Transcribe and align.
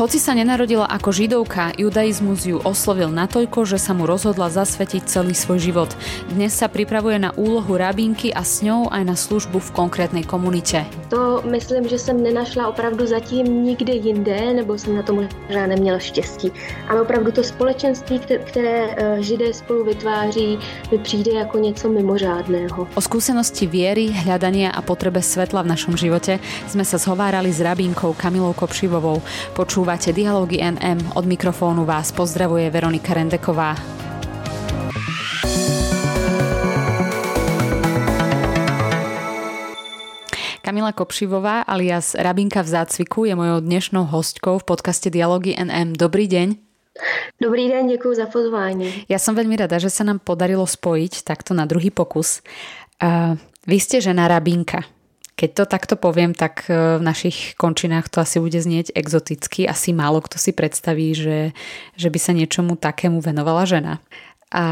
Hoci 0.00 0.16
sa 0.16 0.32
nenarodila 0.32 0.88
ako 0.88 1.12
židovka, 1.12 1.76
judaizmus 1.76 2.48
ju 2.48 2.56
oslovil 2.64 3.12
natoľko, 3.12 3.68
že 3.68 3.76
sa 3.76 3.92
mu 3.92 4.08
rozhodla 4.08 4.48
zasvetiť 4.48 5.04
celý 5.04 5.36
svoj 5.36 5.60
život. 5.60 5.92
Dnes 6.32 6.56
sa 6.56 6.72
pripravuje 6.72 7.20
na 7.20 7.36
úlohu 7.36 7.76
rabínky 7.76 8.32
a 8.32 8.40
s 8.40 8.64
ňou 8.64 8.88
aj 8.88 9.02
na 9.04 9.12
službu 9.12 9.60
v 9.60 9.70
konkrétnej 9.76 10.24
komunite. 10.24 10.88
To 11.12 11.44
myslím, 11.44 11.84
že 11.84 11.98
jsem 11.98 12.16
nenašla 12.16 12.72
opravdu 12.72 13.06
zatím 13.06 13.64
nikde 13.64 13.92
jinde, 13.92 14.54
nebo 14.56 14.78
jsem 14.78 14.96
na 14.96 15.02
to 15.02 15.12
možná 15.12 15.66
neměla 15.68 15.98
štěstí. 15.98 16.52
Ale 16.88 17.02
opravdu 17.02 17.32
to 17.32 17.44
společenství, 17.44 18.18
které 18.24 18.96
eh, 18.96 19.22
židé 19.22 19.52
spolu 19.52 19.84
vytváří, 19.84 20.58
mi 20.92 20.98
přijde 20.98 21.32
jako 21.32 21.58
něco 21.58 21.88
mimořádného. 21.88 22.88
O 22.94 23.00
skúsenosti 23.04 23.68
viery, 23.68 24.08
hľadania 24.08 24.72
a 24.72 24.80
potrebe 24.80 25.20
svetla 25.20 25.60
v 25.60 25.76
našom 25.76 25.92
živote 25.92 26.40
sme 26.72 26.88
sa 26.88 26.96
zhovárali 26.96 27.52
s 27.52 27.60
rabínkou 27.60 28.16
Kamilou 28.16 28.56
Kopšivovou. 28.56 29.20
Poču 29.52 29.89
Počúvate 29.90 30.14
Dialógy 30.14 30.62
NM. 30.62 31.18
Od 31.18 31.26
mikrofónu 31.26 31.82
vás 31.82 32.14
pozdravuje 32.14 32.70
Veronika 32.70 33.10
Rendeková. 33.10 33.74
Kamila 40.62 40.94
Kopšivová 40.94 41.66
alias 41.66 42.14
Rabinka 42.14 42.62
v 42.62 42.70
zácviku 42.70 43.26
je 43.26 43.34
mojou 43.34 43.58
dnešnou 43.66 44.06
hostkou 44.06 44.62
v 44.62 44.64
podcaste 44.70 45.10
Dialógy 45.10 45.58
NM. 45.58 45.98
Dobrý 45.98 46.30
deň. 46.30 46.54
Dobrý 47.42 47.68
den, 47.74 47.90
děkuji 47.90 48.14
za 48.14 48.30
pozvání. 48.30 49.10
Ja 49.10 49.18
som 49.18 49.34
veľmi 49.34 49.58
rada, 49.58 49.82
že 49.82 49.90
sa 49.90 50.06
nám 50.06 50.22
podarilo 50.22 50.70
spojiť 50.70 51.26
takto 51.26 51.50
na 51.50 51.66
druhý 51.66 51.90
pokus. 51.90 52.46
Uh, 53.02 53.34
vy 53.66 53.82
ste 53.82 53.98
žena 53.98 54.30
Rabinka. 54.30 54.99
Keď 55.40 55.50
to 55.56 55.64
takto 55.64 55.96
poviem, 55.96 56.36
tak 56.36 56.68
e, 56.68 57.00
v 57.00 57.02
našich 57.02 57.56
končinách 57.56 58.12
to 58.12 58.20
asi 58.20 58.36
bude 58.44 58.60
znieť 58.60 58.92
exoticky. 58.92 59.64
Asi 59.64 59.96
málo 59.96 60.20
kto 60.20 60.36
si 60.36 60.52
predstaví, 60.52 61.16
že, 61.16 61.56
že 61.96 62.12
by 62.12 62.18
sa 62.20 62.36
niečomu 62.36 62.76
takému 62.76 63.24
venovala 63.24 63.64
žena. 63.64 64.04
A, 64.52 64.66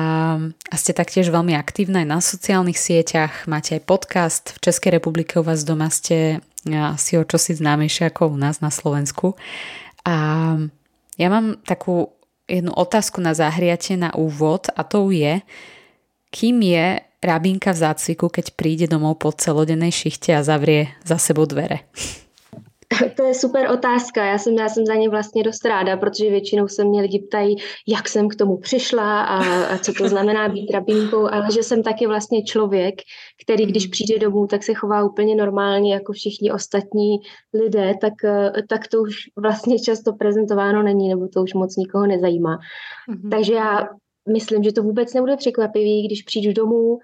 a 0.68 0.74
ste 0.76 0.92
taktiež 0.92 1.32
veľmi 1.32 1.56
aktívna 1.56 2.04
aj 2.04 2.08
na 2.12 2.20
sociálnych 2.20 2.76
sieťach, 2.76 3.48
máte 3.48 3.80
aj 3.80 3.88
podcast, 3.88 4.44
v 4.60 4.68
Českej 4.68 5.00
republike 5.00 5.40
u 5.40 5.46
vás 5.46 5.64
doma 5.64 5.88
ste 5.88 6.44
asi 6.68 7.16
o 7.16 7.24
čosi 7.24 7.56
známejšie 7.56 8.12
ako 8.12 8.34
u 8.34 8.36
nás 8.36 8.60
na 8.60 8.68
Slovensku. 8.68 9.40
A 10.04 10.14
ja 11.16 11.28
mám 11.32 11.62
takú 11.64 12.12
jednu 12.44 12.76
otázku 12.76 13.24
na 13.24 13.32
zahriate 13.32 13.96
na 13.96 14.12
úvod 14.12 14.68
a 14.74 14.84
to 14.84 15.08
je, 15.08 15.40
kým 16.28 16.60
je 16.60 17.07
rabínka 17.22 17.74
v 17.74 17.82
zácviku, 17.82 18.28
keď 18.28 18.54
príde 18.54 18.86
domov 18.86 19.18
po 19.18 19.34
celodennej 19.34 19.90
šichte 19.90 20.34
a 20.34 20.46
zavrie 20.46 20.94
za 21.04 21.18
sebou 21.18 21.44
dvere? 21.44 21.86
To 23.16 23.24
je 23.24 23.34
super 23.34 23.70
otázka. 23.70 24.24
Já 24.24 24.38
jsem, 24.38 24.54
já 24.54 24.68
jsem 24.68 24.86
za 24.86 24.94
ně 24.94 25.08
vlastně 25.08 25.42
dost 25.42 25.64
ráda, 25.64 25.96
protože 25.96 26.30
většinou 26.30 26.68
se 26.68 26.84
mě 26.84 27.02
lidi 27.02 27.18
ptají, 27.28 27.56
jak 27.88 28.08
jsem 28.08 28.28
k 28.28 28.34
tomu 28.34 28.56
přišla 28.56 29.22
a, 29.22 29.64
a 29.64 29.78
co 29.78 29.92
to 29.92 30.08
znamená 30.08 30.48
být 30.48 30.70
rabínkou, 30.70 31.28
ale 31.32 31.52
že 31.52 31.62
jsem 31.62 31.82
taky 31.82 32.06
vlastně 32.06 32.44
člověk, 32.44 32.94
který 33.44 33.66
když 33.66 33.84
mhm. 33.86 33.90
přijde 33.90 34.18
domů, 34.18 34.46
tak 34.46 34.62
se 34.62 34.74
chová 34.74 35.04
úplně 35.04 35.34
normálně 35.34 35.94
jako 35.94 36.12
všichni 36.12 36.52
ostatní 36.52 37.18
lidé, 37.54 37.94
tak, 38.00 38.14
tak 38.68 38.88
to 38.88 39.02
už 39.02 39.14
vlastně 39.36 39.78
často 39.78 40.12
prezentováno 40.12 40.82
není, 40.82 41.08
nebo 41.08 41.28
to 41.28 41.42
už 41.42 41.54
moc 41.54 41.76
nikoho 41.76 42.06
nezajímá. 42.06 42.58
Mm-hmm. 43.10 43.30
Takže 43.30 43.54
já 43.54 43.88
myslím, 44.32 44.62
že 44.62 44.72
to 44.72 44.82
vůbec 44.82 45.14
nebude 45.14 45.36
překvapivý, 45.36 46.06
když 46.06 46.22
přijdu 46.22 46.52
domů, 46.52 46.98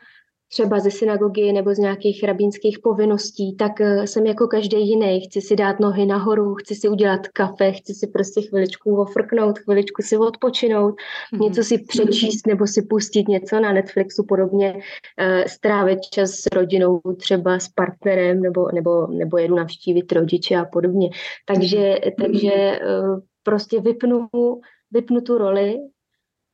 třeba 0.54 0.80
ze 0.80 0.90
synagogy 0.90 1.52
nebo 1.52 1.74
z 1.74 1.78
nějakých 1.78 2.24
rabínských 2.24 2.78
povinností, 2.78 3.56
tak 3.56 3.80
eh, 3.80 4.06
jsem 4.06 4.26
jako 4.26 4.46
každý 4.46 4.88
jiný. 4.88 5.20
Chci 5.20 5.40
si 5.40 5.56
dát 5.56 5.80
nohy 5.80 6.06
nahoru, 6.06 6.54
chci 6.54 6.74
si 6.74 6.88
udělat 6.88 7.28
kafe, 7.28 7.72
chci 7.72 7.94
si 7.94 8.06
prostě 8.06 8.42
chviličku 8.42 8.96
ofrknout, 8.96 9.58
chviličku 9.58 10.02
si 10.02 10.16
odpočinout, 10.16 10.94
mm-hmm. 10.94 11.40
něco 11.40 11.62
si 11.62 11.78
přečíst 11.78 12.46
nebo 12.46 12.66
si 12.66 12.82
pustit 12.82 13.28
něco 13.28 13.60
na 13.60 13.72
Netflixu 13.72 14.24
podobně, 14.28 14.78
eh, 15.18 15.44
strávit 15.48 16.00
čas 16.00 16.30
s 16.30 16.46
rodinou, 16.54 17.00
třeba 17.16 17.58
s 17.58 17.68
partnerem 17.68 18.40
nebo, 18.40 18.68
nebo, 18.74 19.06
nebo 19.06 19.38
jedu 19.38 19.54
navštívit 19.54 20.12
rodiče 20.12 20.56
a 20.56 20.64
podobně. 20.64 21.10
Takže, 21.46 21.78
mm-hmm. 21.78 22.12
takže 22.22 22.52
eh, 22.52 22.80
prostě 23.42 23.80
vypnu, 23.80 24.28
vypnu 24.92 25.20
tu 25.20 25.38
roli 25.38 25.78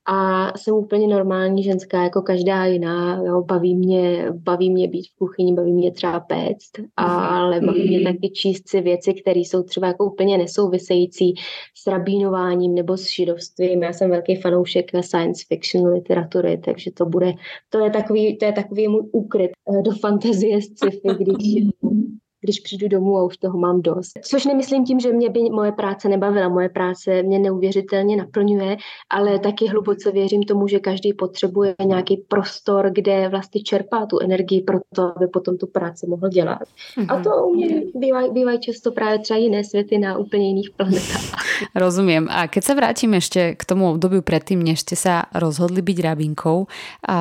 a 0.05 0.47
jsem 0.57 0.75
úplně 0.75 1.07
normální 1.07 1.63
ženská, 1.63 2.03
jako 2.03 2.21
každá 2.21 2.65
jiná. 2.65 3.21
Jo. 3.23 3.41
Baví, 3.41 3.75
mě, 3.75 4.25
baví 4.31 4.69
mě 4.69 4.87
být 4.87 5.07
v 5.07 5.17
kuchyni, 5.17 5.53
baví 5.53 5.73
mě 5.73 5.91
třeba 5.91 6.19
péct, 6.19 6.79
ale 6.97 7.61
baví 7.61 7.87
mě 7.87 8.01
taky 8.01 8.29
číst 8.29 8.69
si 8.69 8.81
věci, 8.81 9.13
které 9.13 9.39
jsou 9.39 9.63
třeba 9.63 9.87
jako 9.87 10.05
úplně 10.05 10.37
nesouvisející 10.37 11.33
s 11.75 11.87
rabínováním 11.87 12.75
nebo 12.75 12.97
s 12.97 13.11
židovstvím. 13.15 13.83
Já 13.83 13.93
jsem 13.93 14.09
velký 14.09 14.35
fanoušek 14.35 14.85
science 15.01 15.45
fiction 15.47 15.87
literatury, 15.93 16.57
takže 16.65 16.91
to 16.91 17.05
bude, 17.05 17.33
to 17.69 17.79
je 17.79 17.89
takový, 17.89 18.37
to 18.37 18.45
je 18.45 18.51
takový 18.51 18.87
můj 18.87 19.09
úkryt 19.11 19.51
eh, 19.69 19.81
do 19.81 19.91
fantazie 19.91 20.61
sci-fi, 20.61 21.09
když 21.19 21.65
když 22.41 22.59
přijdu 22.59 22.87
domů 22.87 23.17
a 23.17 23.23
už 23.23 23.37
toho 23.37 23.57
mám 23.57 23.81
dost. 23.81 24.11
Což 24.23 24.45
nemyslím 24.45 24.85
tím, 24.85 24.99
že 24.99 25.13
mě 25.13 25.29
by 25.29 25.39
moje 25.39 25.71
práce 25.71 26.09
nebavila. 26.09 26.49
Moje 26.49 26.69
práce 26.69 27.23
mě 27.23 27.39
neuvěřitelně 27.39 28.15
naplňuje, 28.17 28.77
ale 29.09 29.39
taky 29.39 29.67
hluboce 29.67 30.11
věřím 30.11 30.43
tomu, 30.43 30.67
že 30.67 30.79
každý 30.79 31.13
potřebuje 31.13 31.75
nějaký 31.85 32.17
prostor, 32.27 32.91
kde 32.93 33.29
vlastně 33.29 33.61
čerpá 33.61 34.05
tu 34.05 34.19
energii 34.19 34.61
pro 34.61 34.79
to, 34.95 35.13
aby 35.17 35.27
potom 35.27 35.57
tu 35.57 35.67
práci 35.67 36.07
mohl 36.07 36.29
dělat. 36.29 36.61
Mm-hmm. 36.97 37.05
A 37.09 37.23
to 37.23 37.29
u 37.47 37.55
mě 37.55 37.81
bývají 37.95 38.31
bývaj 38.31 38.59
často 38.59 38.91
právě 38.91 39.19
třeba 39.19 39.37
jiné 39.37 39.63
světy 39.63 39.97
na 39.97 40.17
úplně 40.17 40.47
jiných 40.47 40.69
planetách. 40.69 41.31
Rozumím. 41.75 42.27
A 42.31 42.49
keď 42.49 42.63
sa 42.65 42.73
vrátim 42.73 43.13
ešte 43.13 43.53
k 43.53 43.63
tomu 43.63 43.93
obdobiu 43.93 44.25
predtým, 44.25 44.65
než 44.65 44.81
ste 44.81 44.97
sa 44.97 45.29
rozhodli 45.29 45.85
byť 45.85 45.97
rabinkou, 46.01 46.65
a 47.05 47.17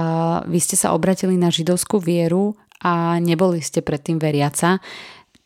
vy 0.48 0.60
ste 0.60 0.80
sa 0.80 0.96
obratili 0.96 1.36
na 1.36 1.52
židovskú 1.52 2.00
vieru 2.00 2.56
a 2.80 3.20
neboli 3.20 3.60
ste 3.60 3.84
predtým 3.84 4.16
veriaca. 4.16 4.80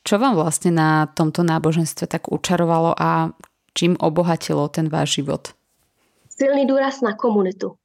Čo 0.04 0.20
vám 0.20 0.36
vlastne 0.36 0.70
na 0.70 1.08
tomto 1.10 1.42
náboženstve 1.42 2.06
tak 2.06 2.28
učarovalo 2.28 2.92
a 2.94 3.32
čím 3.74 3.96
obohatilo 3.98 4.68
ten 4.68 4.88
váš 4.88 5.20
život? 5.20 5.52
Silný 6.28 6.66
důraz 6.66 7.00
na 7.00 7.14
komunitu. 7.14 7.76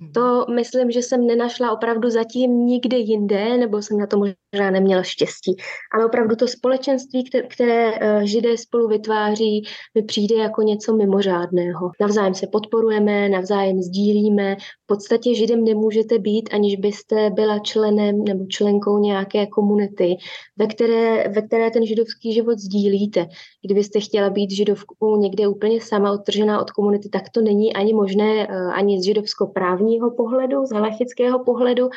Mhm. 0.00 0.12
To 0.12 0.44
myslím, 0.54 0.90
že 0.90 1.02
jsem 1.02 1.26
nenašla 1.26 1.72
opravdu 1.72 2.10
zatím 2.10 2.66
nikde 2.66 2.96
jinde, 2.96 3.56
nebo 3.56 3.82
jsem 3.82 3.98
na 3.98 4.06
to 4.06 4.16
možná 4.18 4.70
neměla 4.70 5.02
štěstí. 5.02 5.56
Ale 5.94 6.06
opravdu 6.06 6.36
to 6.36 6.48
společenství, 6.48 7.24
které, 7.48 7.92
eh, 8.00 8.26
židé 8.26 8.56
spolu 8.56 8.88
vytváří, 8.88 9.62
mi 9.94 10.02
přijde 10.02 10.34
jako 10.34 10.62
něco 10.62 10.96
mimořádného. 10.96 11.90
Navzájem 12.00 12.34
se 12.34 12.46
podporujeme, 12.46 13.28
navzájem 13.28 13.82
sdílíme. 13.82 14.56
V 14.56 14.86
podstatě 14.86 15.34
židem 15.34 15.64
nemůžete 15.64 16.18
být, 16.18 16.48
aniž 16.52 16.76
byste 16.76 17.30
byla 17.30 17.58
členem 17.58 18.24
nebo 18.24 18.46
členkou 18.46 18.98
nějaké 18.98 19.46
komunity, 19.46 20.16
ve 20.56 20.66
které, 20.66 21.28
ve 21.28 21.42
které 21.42 21.70
ten 21.70 21.86
židovský 21.86 22.32
život 22.32 22.58
sdílíte. 22.58 23.26
Kdybyste 23.64 24.00
chtěla 24.00 24.30
být 24.30 24.50
židovkou 24.50 25.16
někde 25.16 25.48
úplně 25.48 25.80
sama 25.80 26.12
odtržená 26.12 26.60
od 26.60 26.70
komunity, 26.70 27.08
tak 27.08 27.22
to 27.34 27.40
není 27.40 27.72
ani 27.72 27.94
možné, 27.94 28.46
eh, 28.48 28.72
ani 28.74 29.02
z 29.02 29.04
židovsko-právního 29.90 30.10
pohledu, 30.10 30.66
z 30.66 30.72
halachického 30.72 31.44
pohledu, 31.44 31.88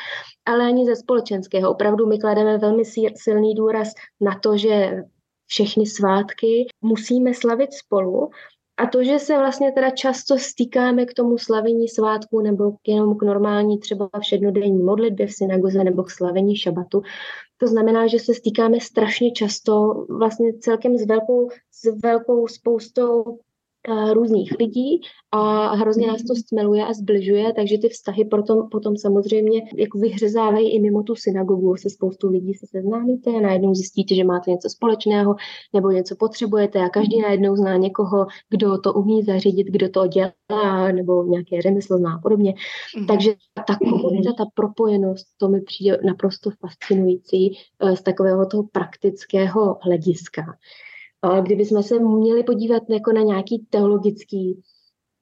ale 0.46 0.66
ani 0.66 0.86
ze 0.86 0.96
společenského. 0.96 1.70
Opravdu 1.70 2.06
my 2.06 2.18
klademe 2.18 2.58
velmi 2.58 2.84
silný 3.16 3.54
důraz 3.54 3.88
na 4.20 4.38
to, 4.42 4.56
že 4.56 5.02
všechny 5.46 5.86
svátky 5.86 6.66
musíme 6.82 7.34
slavit 7.34 7.72
spolu 7.72 8.30
a 8.76 8.86
to, 8.86 9.04
že 9.04 9.18
se 9.18 9.38
vlastně 9.38 9.72
teda 9.72 9.90
často 9.90 10.38
stýkáme 10.38 11.06
k 11.06 11.14
tomu 11.14 11.38
slavení 11.38 11.88
svátku 11.88 12.40
nebo 12.40 12.72
jenom 12.86 13.16
k 13.16 13.22
normální 13.22 13.78
třeba 13.78 14.10
všednodenní 14.20 14.82
modlitbě 14.82 15.26
v 15.26 15.32
synagoze 15.32 15.84
nebo 15.84 16.02
k 16.02 16.10
slavení 16.10 16.56
šabatu, 16.56 17.02
to 17.56 17.66
znamená, 17.66 18.06
že 18.06 18.18
se 18.18 18.34
stýkáme 18.34 18.80
strašně 18.80 19.30
často 19.30 20.06
vlastně 20.08 20.58
celkem 20.58 20.98
s 20.98 21.06
velkou, 21.06 21.48
s 21.72 22.00
velkou 22.02 22.48
spoustou 22.48 23.38
různých 24.12 24.52
lidí 24.60 25.00
a 25.32 25.74
hrozně 25.74 26.06
nás 26.06 26.22
to 26.22 26.34
stmeluje 26.34 26.86
a 26.86 26.92
zbližuje, 26.92 27.52
takže 27.52 27.78
ty 27.78 27.88
vztahy 27.88 28.24
potom, 28.24 28.68
potom 28.68 28.96
samozřejmě 28.96 29.62
jako 29.76 29.98
vyhřezávají 29.98 30.74
i 30.74 30.80
mimo 30.80 31.02
tu 31.02 31.14
synagogu. 31.16 31.76
Se 31.76 31.90
spoustu 31.90 32.28
lidí 32.30 32.54
se 32.54 32.66
seznámíte 32.66 33.40
najednou 33.40 33.74
zjistíte, 33.74 34.14
že 34.14 34.24
máte 34.24 34.50
něco 34.50 34.68
společného 34.68 35.36
nebo 35.72 35.90
něco 35.90 36.16
potřebujete 36.16 36.80
a 36.80 36.88
každý 36.88 37.20
najednou 37.20 37.56
zná 37.56 37.76
někoho, 37.76 38.26
kdo 38.50 38.78
to 38.78 38.92
umí 38.92 39.22
zařídit, 39.22 39.66
kdo 39.66 39.88
to 39.88 40.06
dělá 40.06 40.92
nebo 40.92 41.24
nějaké 41.24 41.62
řemeslo 41.62 41.98
zná 41.98 42.14
a 42.14 42.18
podobně. 42.18 42.54
Mm. 42.98 43.06
Takže 43.06 43.34
ta 43.66 43.76
komunita, 43.76 44.32
ta 44.32 44.44
propojenost, 44.54 45.26
to 45.36 45.48
mi 45.48 45.60
přijde 45.60 45.98
naprosto 46.04 46.50
fascinující 46.60 47.58
eh, 47.80 47.96
z 47.96 48.02
takového 48.02 48.46
toho 48.46 48.62
praktického 48.62 49.78
hlediska. 49.82 50.42
Kdybychom 51.42 51.82
se 51.82 51.98
měli 51.98 52.42
podívat 52.42 52.82
jako 52.88 53.12
na 53.12 53.20
nějaký 53.20 53.66
teologický 53.70 54.62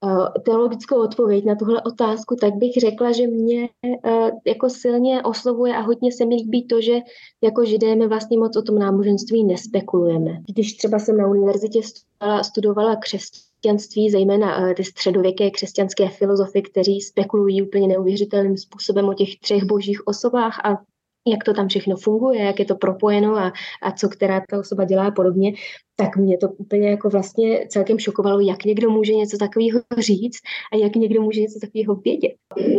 Eh, 0.05 0.41
teologickou 0.41 1.03
odpověď 1.03 1.45
na 1.45 1.55
tuhle 1.55 1.83
otázku, 1.83 2.37
tak 2.37 2.55
bych 2.55 2.73
řekla, 2.81 3.13
že 3.13 3.27
mě 3.27 3.69
eh, 4.07 4.31
jako 4.47 4.71
silně 4.71 5.23
oslovuje 5.23 5.77
a 5.77 5.81
hodně 5.81 6.13
se 6.13 6.25
mi 6.25 6.35
líbí 6.35 6.67
to, 6.67 6.81
že 6.81 6.99
jako 7.43 7.65
židé 7.65 7.95
my 7.95 8.07
vlastně 8.09 8.39
moc 8.39 8.57
o 8.57 8.63
tom 8.63 8.79
náboženství 8.79 9.45
nespekulujeme. 9.45 10.31
Když 10.49 10.77
třeba 10.77 10.99
jsem 10.99 11.17
na 11.17 11.27
univerzitě 11.27 11.81
studovala, 11.83 12.43
studovala 12.43 12.97
křesťanství, 12.97 14.11
zejména 14.11 14.71
eh, 14.71 14.75
ty 14.75 14.85
středověké 14.85 15.51
křesťanské 15.51 16.09
filozofy, 16.09 16.63
kteří 16.63 17.01
spekulují 17.01 17.63
úplně 17.63 17.89
neuvěřitelným 17.89 18.57
způsobem 18.57 19.09
o 19.09 19.15
těch 19.15 19.39
třech 19.41 19.65
božích 19.65 20.07
osobách 20.07 20.61
a 20.65 20.79
jak 21.27 21.45
to 21.45 21.55
tam 21.55 21.69
všechno 21.69 21.97
funguje, 21.97 22.43
jak 22.43 22.59
je 22.59 22.65
to 22.65 22.77
propojeno 22.77 23.37
a, 23.37 23.53
a 23.83 23.93
co 23.93 24.09
která 24.09 24.43
ta 24.51 24.59
osoba 24.59 24.85
dělá 24.85 25.07
a 25.07 25.11
podobně, 25.11 25.53
tak 25.97 26.17
mě 26.17 26.39
to 26.39 26.49
úplně 26.49 26.91
jako 26.91 27.09
vlastně 27.09 27.67
celkem 27.69 27.99
šokovalo, 27.99 28.41
jak 28.41 28.65
někdo 28.65 28.91
může 28.91 29.15
něco 29.15 29.39
takového 29.39 29.81
říct 29.99 30.39
a 30.73 30.77
jak 30.77 30.97
někdo 30.97 31.23
může 31.23 31.41
něco 31.41 31.59
takového 31.61 31.95
vědět. 31.95 32.33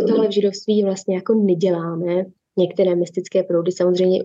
Tohle 0.08 0.28
v 0.28 0.32
židovství 0.32 0.84
vlastně 0.84 1.16
jako 1.16 1.34
neděláme. 1.34 2.26
Některé 2.58 2.96
mystické 2.96 3.44
proudy 3.44 3.72
samozřejmě 3.72 4.20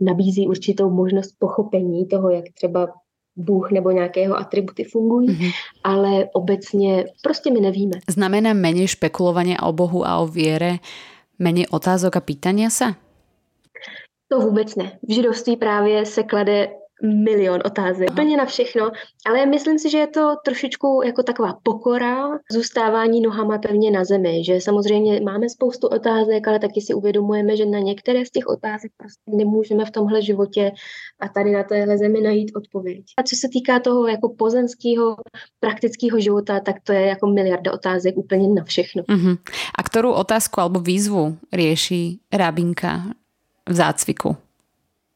nabízí 0.00 0.48
určitou 0.48 0.90
možnost 0.90 1.34
pochopení 1.38 2.06
toho, 2.06 2.30
jak 2.30 2.44
třeba 2.54 2.88
Bůh 3.36 3.70
nebo 3.70 3.90
nějakého 3.90 4.36
atributy 4.36 4.84
fungují, 4.84 5.28
mm-hmm. 5.28 5.50
ale 5.84 6.28
obecně 6.32 7.04
prostě 7.22 7.50
my 7.50 7.60
nevíme. 7.60 7.92
Znamená 8.10 8.52
méně 8.52 8.88
špekulování 8.88 9.56
o 9.58 9.72
Bohu 9.72 10.06
a 10.06 10.18
o 10.18 10.26
věre, 10.26 10.76
méně 11.38 11.68
otázok 11.68 12.16
a 12.16 12.20
pýtania 12.20 12.70
se? 12.70 13.03
To 14.34 14.40
vůbec 14.40 14.76
ne. 14.76 14.98
V 15.02 15.14
židovství 15.14 15.56
právě 15.56 16.06
se 16.06 16.22
klade 16.22 16.68
milion 17.24 17.60
otázek, 17.64 18.10
úplně 18.10 18.36
na 18.36 18.44
všechno, 18.44 18.90
ale 19.26 19.46
myslím 19.46 19.78
si, 19.78 19.90
že 19.90 19.98
je 19.98 20.06
to 20.06 20.34
trošičku 20.44 21.00
jako 21.04 21.22
taková 21.22 21.58
pokora, 21.62 22.28
zůstávání 22.52 23.20
nohama 23.20 23.58
pevně 23.58 23.90
na 23.90 24.04
zemi, 24.04 24.44
že 24.44 24.60
samozřejmě 24.60 25.20
máme 25.20 25.48
spoustu 25.48 25.88
otázek, 25.88 26.48
ale 26.48 26.58
taky 26.58 26.80
si 26.80 26.94
uvědomujeme, 26.94 27.56
že 27.56 27.66
na 27.66 27.78
některé 27.78 28.26
z 28.26 28.30
těch 28.30 28.46
otázek 28.46 28.92
prostě 28.96 29.36
nemůžeme 29.36 29.84
v 29.84 29.90
tomhle 29.90 30.22
životě 30.22 30.72
a 31.20 31.28
tady 31.28 31.52
na 31.52 31.62
téhle 31.62 31.98
zemi 31.98 32.20
najít 32.20 32.52
odpověď. 32.56 33.04
A 33.18 33.22
co 33.22 33.36
se 33.36 33.48
týká 33.52 33.80
toho 33.80 34.06
jako 34.06 34.34
pozemského, 34.38 35.16
praktického 35.60 36.20
života, 36.20 36.60
tak 36.60 36.76
to 36.84 36.92
je 36.92 37.00
jako 37.00 37.26
miliarda 37.26 37.72
otázek 37.72 38.16
úplně 38.16 38.48
na 38.48 38.64
všechno. 38.64 39.02
Uh-huh. 39.02 39.38
A 39.78 39.82
kterou 39.82 40.12
otázku 40.12 40.60
alebo 40.60 40.80
výzvu 40.80 41.36
řeší 41.52 42.20
rabinka 42.32 43.02
v 43.68 43.74
zácviku? 43.74 44.36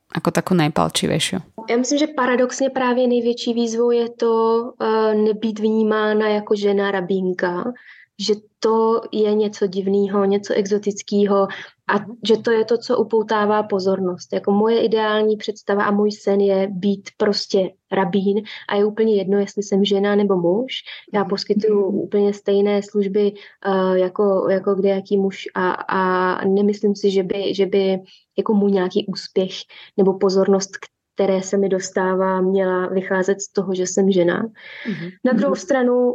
Ako 0.08 0.30
takú 0.32 0.56
najpalčivejšiu? 0.56 1.38
Já 1.70 1.76
myslím, 1.76 1.98
že 1.98 2.06
paradoxně 2.06 2.70
právě 2.70 3.06
největší 3.06 3.54
výzvou 3.54 3.90
je 3.90 4.08
to 4.08 4.62
uh, 4.80 5.14
nebýt 5.14 5.58
vnímána 5.58 6.28
jako 6.28 6.54
žena 6.56 6.90
rabínka, 6.90 7.72
že 8.20 8.34
to 8.58 9.00
je 9.12 9.34
něco 9.34 9.66
divného, 9.66 10.24
něco 10.24 10.54
exotického 10.54 11.48
a 11.88 11.94
že 12.26 12.36
to 12.36 12.50
je 12.50 12.64
to, 12.64 12.78
co 12.78 12.98
upoutává 12.98 13.62
pozornost. 13.62 14.32
Jako 14.32 14.52
moje 14.52 14.84
ideální 14.84 15.36
představa 15.36 15.84
a 15.84 15.90
můj 15.90 16.12
sen 16.12 16.40
je 16.40 16.68
být 16.70 17.10
prostě 17.16 17.72
rabín 17.92 18.42
a 18.68 18.76
je 18.76 18.84
úplně 18.84 19.16
jedno, 19.16 19.38
jestli 19.38 19.62
jsem 19.62 19.84
žena 19.84 20.14
nebo 20.14 20.36
muž. 20.36 20.72
Já 21.14 21.24
poskytuju 21.24 21.86
úplně 21.86 22.34
stejné 22.34 22.82
služby 22.82 23.32
uh, 23.66 23.96
jako, 23.96 24.46
jako 24.50 24.74
kde 24.74 24.88
jaký 24.88 25.18
muž 25.18 25.44
a, 25.54 25.70
a 25.70 26.44
nemyslím 26.44 26.96
si, 26.96 27.10
že 27.10 27.22
by, 27.22 27.54
že 27.54 27.66
by 27.66 27.98
jako 28.38 28.54
můj 28.54 28.70
nějaký 28.72 29.06
úspěch 29.06 29.54
nebo 29.96 30.18
pozornost, 30.18 30.70
které 31.14 31.42
se 31.42 31.56
mi 31.56 31.68
dostává, 31.68 32.40
měla 32.40 32.86
vycházet 32.86 33.40
z 33.40 33.52
toho, 33.52 33.74
že 33.74 33.82
jsem 33.82 34.10
žena. 34.10 34.42
Mm-hmm. 34.42 35.10
Na 35.24 35.32
druhou 35.32 35.54
stranu 35.54 36.14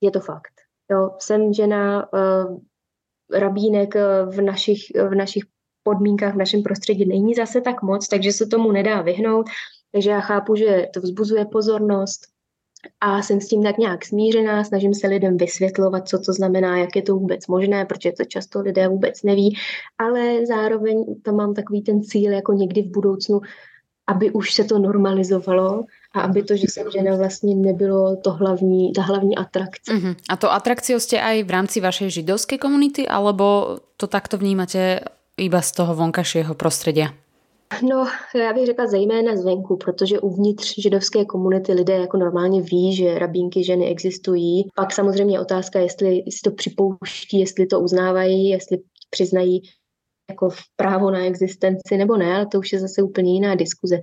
je 0.00 0.10
to 0.10 0.20
fakt. 0.20 0.51
Jo, 0.90 1.10
jsem 1.18 1.52
žena, 1.52 2.12
uh, 2.12 2.58
rabínek 3.32 3.96
eh, 3.96 4.26
v 4.26 4.40
našich, 4.40 4.80
v 5.08 5.14
našich 5.14 5.42
podmínkách, 5.82 6.34
v 6.34 6.38
našem 6.38 6.62
prostředí 6.62 7.06
není 7.06 7.34
zase 7.34 7.60
tak 7.60 7.82
moc, 7.82 8.08
takže 8.08 8.32
se 8.32 8.46
tomu 8.46 8.72
nedá 8.72 9.02
vyhnout. 9.02 9.46
Takže 9.92 10.10
já 10.10 10.20
chápu, 10.20 10.56
že 10.56 10.86
to 10.94 11.00
vzbuzuje 11.00 11.44
pozornost 11.44 12.20
a 13.00 13.22
jsem 13.22 13.40
s 13.40 13.48
tím 13.48 13.62
tak 13.62 13.78
nějak 13.78 14.04
smířená, 14.04 14.64
snažím 14.64 14.94
se 14.94 15.06
lidem 15.06 15.36
vysvětlovat, 15.36 16.08
co 16.08 16.18
to 16.18 16.32
znamená, 16.32 16.78
jak 16.78 16.96
je 16.96 17.02
to 17.02 17.14
vůbec 17.14 17.46
možné, 17.46 17.84
protože 17.84 18.12
to 18.12 18.24
často 18.24 18.60
lidé 18.60 18.88
vůbec 18.88 19.22
neví, 19.22 19.56
ale 19.98 20.46
zároveň 20.46 21.04
tam 21.22 21.36
mám 21.36 21.54
takový 21.54 21.82
ten 21.82 22.02
cíl, 22.02 22.32
jako 22.32 22.52
někdy 22.52 22.82
v 22.82 22.90
budoucnu, 22.90 23.40
aby 24.06 24.30
už 24.30 24.54
se 24.54 24.64
to 24.64 24.78
normalizovalo 24.78 25.84
a 26.14 26.20
aby 26.20 26.42
to, 26.42 26.56
že 26.56 26.66
jsem 26.68 26.90
žena 26.90 27.16
vlastně 27.16 27.54
nebylo 27.54 28.16
to 28.16 28.30
hlavní, 28.30 28.92
ta 28.92 29.02
hlavní 29.02 29.36
atrakce. 29.36 29.92
Uh-huh. 29.92 30.16
A 30.28 30.36
to 30.36 30.52
atrakciou 30.52 31.00
jste 31.00 31.20
aj 31.20 31.42
v 31.42 31.50
rámci 31.50 31.80
vašej 31.80 32.10
židovské 32.10 32.58
komunity, 32.58 33.08
alebo 33.08 33.78
to 33.96 34.06
takto 34.06 34.38
vnímáte 34.38 35.00
iba 35.36 35.62
z 35.62 35.72
toho 35.72 35.94
vonkašieho 35.94 36.54
prostředí? 36.54 37.06
No, 37.82 38.06
já 38.34 38.52
bych 38.52 38.66
řekla 38.66 38.86
zejména 38.86 39.36
zvenku, 39.36 39.76
protože 39.76 40.20
uvnitř 40.20 40.74
židovské 40.78 41.24
komunity 41.24 41.72
lidé 41.72 41.92
jako 41.92 42.16
normálně 42.16 42.62
ví, 42.62 42.96
že 42.96 43.18
rabínky 43.18 43.64
ženy 43.64 43.86
existují. 43.86 44.68
Pak 44.74 44.92
samozřejmě 44.92 45.40
otázka, 45.40 45.78
jestli, 45.78 46.16
jestli 46.16 46.40
to 46.44 46.50
připouští, 46.50 47.40
jestli 47.40 47.66
to 47.66 47.80
uznávají, 47.80 48.48
jestli 48.48 48.78
přiznají 49.10 49.62
jako 50.32 50.50
v 50.50 50.60
právo 50.76 51.12
na 51.12 51.28
existenci 51.28 51.92
nebo 51.96 52.16
ne, 52.16 52.34
ale 52.34 52.46
to 52.48 52.58
už 52.58 52.72
je 52.72 52.78
zase 52.80 53.02
úplně 53.02 53.32
jiná 53.32 53.54
diskuze. 53.54 54.00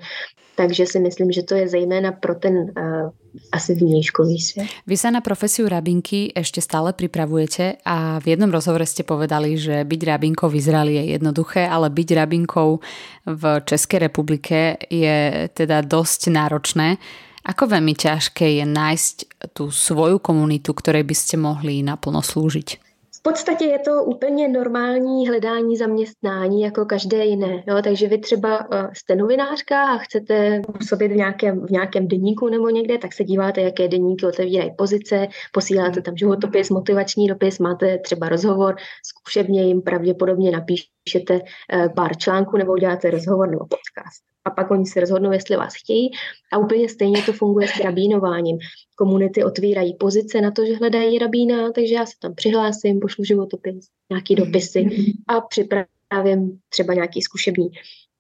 Takže 0.55 0.85
si 0.85 0.99
myslím, 0.99 1.31
že 1.31 1.43
to 1.43 1.55
je 1.55 1.67
zejména 1.67 2.11
pro 2.11 2.35
ten 2.35 2.53
uh, 2.53 3.09
asi 3.51 3.73
vnějškový 3.73 4.39
svět. 4.41 4.67
Vy 4.83 4.97
sa 4.99 5.07
na 5.07 5.23
profesiu 5.23 5.71
rabinky 5.71 6.35
ešte 6.35 6.59
stále 6.59 6.91
pripravujete 6.91 7.79
a 7.87 8.19
v 8.19 8.35
jednom 8.35 8.51
rozhovore 8.51 8.83
ste 8.83 9.07
povedali, 9.07 9.55
že 9.55 9.87
byť 9.87 10.01
rabinkou 10.03 10.51
v 10.51 10.59
Izraeli 10.59 10.93
je 10.99 11.15
jednoduché, 11.15 11.63
ale 11.63 11.87
byť 11.87 12.09
rabinkou 12.11 12.83
v 13.23 13.43
Českej 13.63 14.11
republike 14.11 14.75
je 14.91 15.47
teda 15.55 15.79
dosť 15.79 16.27
náročné. 16.27 16.99
Ako 17.47 17.71
veľmi 17.71 17.95
ťažké 17.95 18.59
je 18.59 18.65
nájsť 18.67 19.15
tú 19.55 19.71
svoju 19.71 20.19
komunitu, 20.19 20.75
ktorej 20.75 21.07
by 21.07 21.15
ste 21.15 21.39
mohli 21.39 21.79
naplno 21.79 22.19
slúžiť? 22.19 22.88
V 23.19 23.21
podstatě 23.21 23.65
je 23.65 23.79
to 23.79 24.03
úplně 24.03 24.47
normální 24.47 25.27
hledání 25.27 25.77
zaměstnání 25.77 26.61
jako 26.61 26.85
každé 26.85 27.25
jiné. 27.25 27.63
Jo? 27.67 27.81
Takže 27.83 28.07
vy 28.07 28.17
třeba 28.17 28.59
uh, 28.59 28.93
jste 28.93 29.15
novinářka 29.15 29.83
a 29.83 29.97
chcete 29.97 30.61
působit 30.77 31.07
v 31.07 31.15
nějakém, 31.15 31.65
v 31.65 31.69
nějakém 31.69 32.07
deníku 32.07 32.49
nebo 32.49 32.69
někde, 32.69 32.97
tak 32.97 33.13
se 33.13 33.23
díváte, 33.23 33.61
jaké 33.61 33.87
deníky 33.87 34.25
otevírají 34.25 34.71
pozice, 34.77 35.27
posíláte 35.51 36.01
tam 36.01 36.17
životopis, 36.17 36.69
motivační 36.69 37.27
dopis, 37.27 37.59
máte 37.59 37.97
třeba 37.97 38.29
rozhovor, 38.29 38.75
zkušebně 39.05 39.63
jim 39.63 39.81
pravděpodobně 39.81 40.51
napíšete 40.51 40.98
uh, 41.15 41.93
pár 41.95 42.17
článků 42.17 42.57
nebo 42.57 42.73
uděláte 42.73 43.11
rozhovor 43.11 43.49
nebo 43.49 43.65
podcast 43.65 44.29
a 44.45 44.49
pak 44.49 44.71
oni 44.71 44.85
se 44.85 44.99
rozhodnou, 44.99 45.31
jestli 45.31 45.55
vás 45.55 45.73
chtějí. 45.75 46.11
A 46.53 46.57
úplně 46.57 46.89
stejně 46.89 47.21
to 47.21 47.33
funguje 47.33 47.67
s 47.67 47.79
rabínováním. 47.79 48.57
Komunity 48.95 49.43
otvírají 49.43 49.93
pozice 49.93 50.41
na 50.41 50.51
to, 50.51 50.65
že 50.65 50.75
hledají 50.75 51.19
rabína, 51.19 51.71
takže 51.71 51.95
já 51.95 52.05
se 52.05 52.13
tam 52.21 52.35
přihlásím, 52.35 52.99
pošlu 52.99 53.23
životopis, 53.23 53.87
nějaký 54.11 54.35
dopisy 54.35 54.87
a 55.27 55.41
připravím 55.41 56.59
třeba 56.69 56.93
nějaký 56.93 57.21
zkušební 57.21 57.69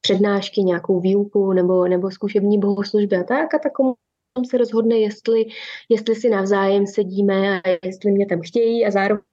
přednášky, 0.01 0.63
nějakou 0.63 0.99
výuku 0.99 1.53
nebo, 1.53 1.87
nebo 1.87 2.11
zkušební 2.11 2.59
bohoslužby 2.59 3.17
a 3.17 3.23
tak. 3.23 3.53
A 3.53 3.59
ta 3.59 3.69
se 4.49 4.57
rozhodne, 4.57 4.97
jestli, 4.97 5.45
jestli 5.89 6.15
si 6.15 6.29
navzájem 6.29 6.87
sedíme 6.87 7.61
a 7.61 7.77
jestli 7.83 8.11
mě 8.11 8.25
tam 8.25 8.41
chtějí 8.41 8.85
a 8.85 8.91
zároveň 8.91 9.23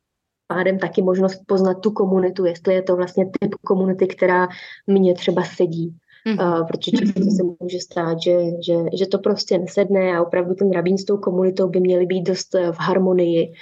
pádem 0.47 0.79
taky 0.79 1.03
možnost 1.03 1.41
poznat 1.47 1.75
tu 1.75 1.91
komunitu, 1.91 2.45
jestli 2.45 2.75
je 2.75 2.83
to 2.83 2.97
vlastně 2.97 3.31
typ 3.41 3.55
komunity, 3.55 4.07
která 4.07 4.49
mě 4.87 5.15
třeba 5.15 5.43
sedí. 5.43 5.95
Mm. 6.25 6.38
Uh, 6.38 6.67
protože 6.67 6.91
často 6.91 7.21
se 7.21 7.43
může 7.61 7.81
stát, 7.81 8.23
že, 8.23 8.38
že, 8.67 8.75
že 8.99 9.07
to 9.07 9.19
prostě 9.19 9.59
nesedne 9.59 10.17
a 10.17 10.23
opravdu 10.23 10.55
ten 10.55 10.73
rabín 10.73 10.99
s 10.99 11.05
tou 11.05 11.17
komunitou 11.17 11.69
by 11.69 11.81
měli 11.81 12.07
být 12.07 12.23
dost 12.23 12.55
eh, 12.55 12.73
v 12.73 12.76
harmonii 12.79 13.53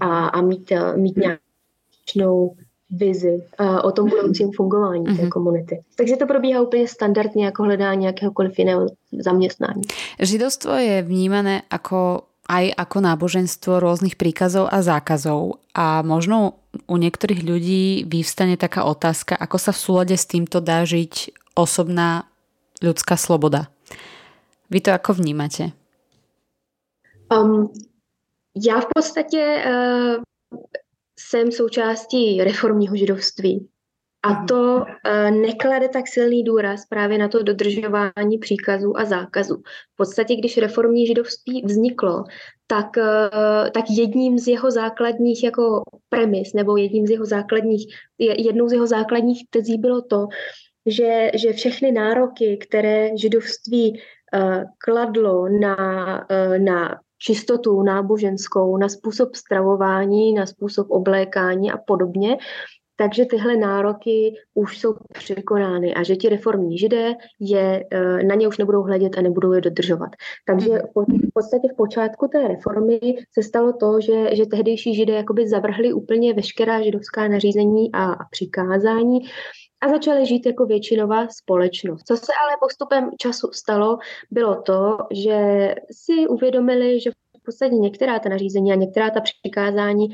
a, 0.00 0.26
a 0.26 0.40
mít, 0.40 0.72
eh, 0.72 0.96
mít 0.96 1.16
nějakou 1.16 2.56
vizi 2.90 3.42
uh, 3.60 3.78
o 3.84 3.92
tom 3.92 4.08
budoucím 4.08 4.50
fungování 4.56 5.04
mm-hmm. 5.04 5.16
té 5.16 5.22
mhm. 5.22 5.30
komunity. 5.30 5.82
Takže 5.96 6.16
to 6.16 6.26
probíhá 6.26 6.62
úplně 6.62 6.88
standardně 6.88 7.44
jako 7.44 7.62
hledání 7.62 8.04
jakéhokoliv 8.04 8.58
jiného 8.58 8.86
zaměstnání. 9.20 9.82
Židovstvo 10.20 10.72
je 10.72 11.02
vnímané 11.02 11.62
jako 11.72 12.22
aj 12.48 12.74
ako 12.74 12.98
náboženstvo 13.00 13.78
rôznych 13.78 14.18
príkazov 14.18 14.66
a 14.70 14.82
zákazov 14.82 15.62
a 15.74 16.02
možno 16.02 16.58
u 16.88 16.96
niektorých 16.98 17.42
ľudí 17.44 17.84
vyvstane 18.08 18.58
taká 18.58 18.84
otázka, 18.84 19.38
ako 19.38 19.56
sa 19.60 19.70
v 19.70 19.82
súlade 19.82 20.16
s 20.16 20.26
týmto 20.26 20.58
dá 20.58 20.82
žiť 20.82 21.32
osobná 21.54 22.26
ľudská 22.82 23.14
sloboda. 23.14 23.70
Vy 24.72 24.80
to 24.80 24.90
ako 24.90 25.20
vnímáte? 25.20 25.72
Um, 27.32 27.72
já 28.56 28.80
v 28.80 28.86
podstatě 28.94 29.64
uh, 29.66 30.22
jsem 31.18 31.52
součástí 31.52 32.44
reformního 32.44 32.96
židovství. 32.96 33.68
A 34.22 34.44
to 34.48 34.76
uh, 34.76 35.30
neklade 35.30 35.88
tak 35.88 36.08
silný 36.08 36.44
důraz 36.44 36.86
právě 36.86 37.18
na 37.18 37.28
to 37.28 37.42
dodržování 37.42 38.38
příkazů 38.40 38.98
a 38.98 39.04
zákazů. 39.04 39.56
V 39.92 39.96
podstatě, 39.96 40.36
když 40.36 40.58
reformní 40.58 41.06
židovství 41.06 41.62
vzniklo, 41.66 42.24
tak, 42.66 42.86
uh, 42.96 43.70
tak 43.70 43.84
jedním 43.90 44.38
z 44.38 44.48
jeho 44.48 44.70
základních 44.70 45.44
jako 45.44 45.82
premis, 46.08 46.52
nebo 46.54 46.76
jedním 46.76 47.06
z 47.06 47.10
jeho 47.10 47.24
základních, 47.24 47.86
jednou 48.18 48.68
z 48.68 48.72
jeho 48.72 48.86
základních 48.86 49.46
tezí 49.50 49.78
bylo 49.78 50.02
to, 50.02 50.26
že, 50.86 51.30
že 51.34 51.52
všechny 51.52 51.92
nároky, 51.92 52.56
které 52.56 53.18
židovství 53.18 53.92
uh, 53.92 54.62
kladlo 54.78 55.48
na, 55.48 55.76
uh, 56.30 56.58
na 56.58 57.00
čistotu 57.18 57.82
náboženskou, 57.82 58.76
na 58.76 58.88
způsob 58.88 59.34
stravování, 59.34 60.34
na 60.34 60.46
způsob 60.46 60.90
oblékání 60.90 61.72
a 61.72 61.76
podobně, 61.76 62.36
takže 63.02 63.24
tyhle 63.24 63.56
nároky 63.56 64.34
už 64.54 64.78
jsou 64.78 64.94
překonány 65.12 65.94
a 65.94 66.02
že 66.02 66.16
ti 66.16 66.28
reformní 66.28 66.78
židé 66.78 67.14
je, 67.40 67.84
eh, 67.92 68.22
na 68.22 68.34
ně 68.34 68.48
už 68.48 68.58
nebudou 68.58 68.82
hledět 68.82 69.18
a 69.18 69.20
nebudou 69.20 69.52
je 69.52 69.60
dodržovat. 69.60 70.10
Takže 70.46 70.70
mhm. 70.70 71.18
v 71.18 71.32
podstatě 71.34 71.68
v 71.72 71.76
počátku 71.76 72.28
té 72.28 72.48
reformy 72.48 73.00
se 73.34 73.42
stalo 73.42 73.72
to, 73.72 74.00
že, 74.00 74.36
že 74.36 74.46
tehdejší 74.46 74.94
židé 74.94 75.12
jakoby 75.12 75.48
zavrhli 75.48 75.92
úplně 75.92 76.34
veškerá 76.34 76.82
židovská 76.82 77.28
nařízení 77.28 77.92
a, 77.92 78.12
a 78.12 78.24
přikázání 78.30 79.18
a 79.80 79.88
začali 79.88 80.26
žít 80.26 80.46
jako 80.46 80.66
většinová 80.66 81.28
společnost. 81.28 82.02
Co 82.06 82.16
se 82.16 82.32
ale 82.42 82.56
postupem 82.60 83.10
času 83.18 83.48
stalo, 83.52 83.98
bylo 84.30 84.62
to, 84.62 84.98
že 85.10 85.74
si 85.90 86.28
uvědomili, 86.28 87.00
že 87.00 87.10
v 87.10 87.44
podstatě 87.44 87.74
některá 87.74 88.18
ta 88.18 88.28
nařízení 88.28 88.72
a 88.72 88.76
některá 88.76 89.10
ta 89.10 89.20
přikázání 89.20 90.08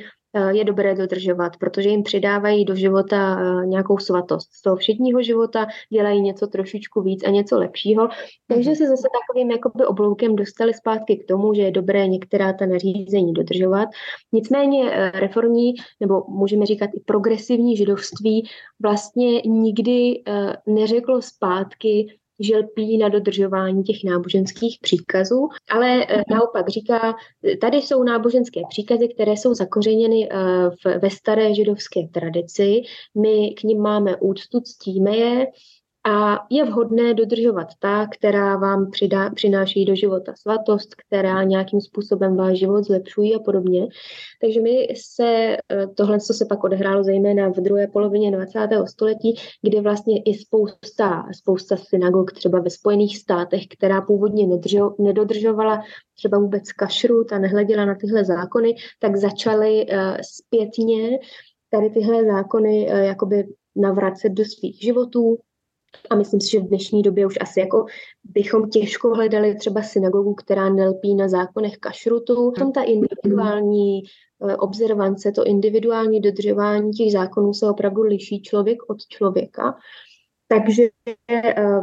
je 0.50 0.64
dobré 0.64 0.94
dodržovat, 0.94 1.56
protože 1.56 1.88
jim 1.88 2.02
přidávají 2.02 2.64
do 2.64 2.74
života 2.74 3.40
eh, 3.40 3.66
nějakou 3.66 3.98
svatost. 3.98 4.52
Z 4.52 4.62
toho 4.62 4.76
všedního 4.76 5.22
života 5.22 5.66
dělají 5.92 6.20
něco 6.20 6.46
trošičku 6.46 7.02
víc 7.02 7.24
a 7.24 7.30
něco 7.30 7.58
lepšího. 7.58 8.08
Takže 8.48 8.70
mhm. 8.70 8.76
se 8.76 8.86
zase 8.86 9.08
takovým 9.20 9.50
jakoby 9.50 9.86
obloukem 9.86 10.36
dostali 10.36 10.74
zpátky 10.74 11.16
k 11.16 11.28
tomu, 11.28 11.54
že 11.54 11.62
je 11.62 11.70
dobré 11.70 12.08
některá 12.08 12.52
ta 12.52 12.66
nařízení 12.66 13.32
dodržovat. 13.32 13.88
Nicméně 14.32 14.90
eh, 14.92 15.10
reformní, 15.14 15.74
nebo 16.00 16.24
můžeme 16.28 16.66
říkat 16.66 16.90
i 16.94 17.00
progresivní 17.00 17.76
židovství 17.76 18.48
vlastně 18.82 19.40
nikdy 19.40 20.22
neřeklo 20.66 21.22
zpátky, 21.22 22.18
že 22.40 22.56
lpí 22.56 22.98
na 22.98 23.08
dodržování 23.08 23.82
těch 23.82 24.04
náboženských 24.04 24.78
příkazů, 24.82 25.48
ale 25.70 26.06
eh, 26.08 26.22
naopak 26.30 26.68
říká, 26.68 27.14
tady 27.60 27.76
jsou 27.76 28.02
náboženské 28.02 28.60
příkazy, 28.68 29.08
které 29.08 29.32
jsou 29.32 29.54
zakořeněny 29.54 30.28
eh, 30.30 30.98
ve 30.98 31.10
staré 31.10 31.54
židovské 31.54 32.00
tradici, 32.08 32.82
my 33.14 33.50
k 33.50 33.62
ním 33.62 33.82
máme 33.82 34.16
úctu, 34.16 34.60
ctíme 34.60 35.16
je, 35.16 35.46
a 36.08 36.46
je 36.50 36.64
vhodné 36.64 37.14
dodržovat 37.14 37.68
ta, 37.78 38.06
která 38.06 38.56
vám 38.56 38.90
přidá, 38.90 39.30
přináší 39.30 39.84
do 39.84 39.94
života 39.94 40.32
svatost, 40.36 40.94
která 40.94 41.42
nějakým 41.42 41.80
způsobem 41.80 42.36
váš 42.36 42.58
život 42.58 42.84
zlepšují 42.84 43.36
a 43.36 43.38
podobně. 43.38 43.86
Takže 44.40 44.60
my 44.60 44.88
se, 44.96 45.56
eh, 45.72 45.86
tohle 45.96 46.20
co 46.20 46.34
se 46.34 46.46
pak 46.48 46.64
odehrálo 46.64 47.04
zejména 47.04 47.48
v 47.48 47.56
druhé 47.56 47.86
polovině 47.86 48.30
20. 48.30 48.86
století, 48.86 49.34
kdy 49.62 49.80
vlastně 49.80 50.22
i 50.22 50.34
spousta, 50.34 51.26
spousta 51.32 51.76
synagog 51.76 52.32
třeba 52.32 52.60
ve 52.60 52.70
Spojených 52.70 53.18
státech, 53.18 53.62
která 53.78 54.00
původně 54.00 54.46
nedržo, 54.46 54.94
nedodržovala 54.98 55.82
třeba 56.16 56.38
vůbec 56.38 56.72
kašrut 56.72 57.32
a 57.32 57.38
nehleděla 57.38 57.84
na 57.84 57.94
tyhle 57.94 58.24
zákony, 58.24 58.74
tak 59.00 59.16
začaly 59.16 59.86
uh, 59.86 60.16
zpětně 60.22 61.18
tady 61.70 61.90
tyhle 61.90 62.24
zákony 62.24 62.88
uh, 62.90 62.98
jakoby 62.98 63.44
navracet 63.76 64.32
do 64.32 64.44
svých 64.44 64.80
životů, 64.80 65.38
a 66.10 66.14
myslím 66.14 66.40
si, 66.40 66.50
že 66.50 66.60
v 66.60 66.68
dnešní 66.68 67.02
době 67.02 67.26
už 67.26 67.38
asi 67.40 67.60
jako 67.60 67.86
bychom 68.24 68.70
těžko 68.70 69.14
hledali 69.14 69.54
třeba 69.54 69.82
synagogu, 69.82 70.34
která 70.34 70.68
nelpí 70.68 71.14
na 71.14 71.28
zákonech 71.28 71.78
kašrutu. 71.78 72.50
Tam 72.50 72.72
ta 72.72 72.82
individuální 72.82 74.02
eh, 74.48 74.56
observance, 74.56 75.32
to 75.32 75.44
individuální 75.44 76.20
dodržování 76.20 76.90
těch 76.90 77.12
zákonů 77.12 77.54
se 77.54 77.70
opravdu 77.70 78.02
liší 78.02 78.42
člověk 78.42 78.78
od 78.88 79.06
člověka. 79.06 79.76
Takže 80.48 80.88
eh, 81.30 81.80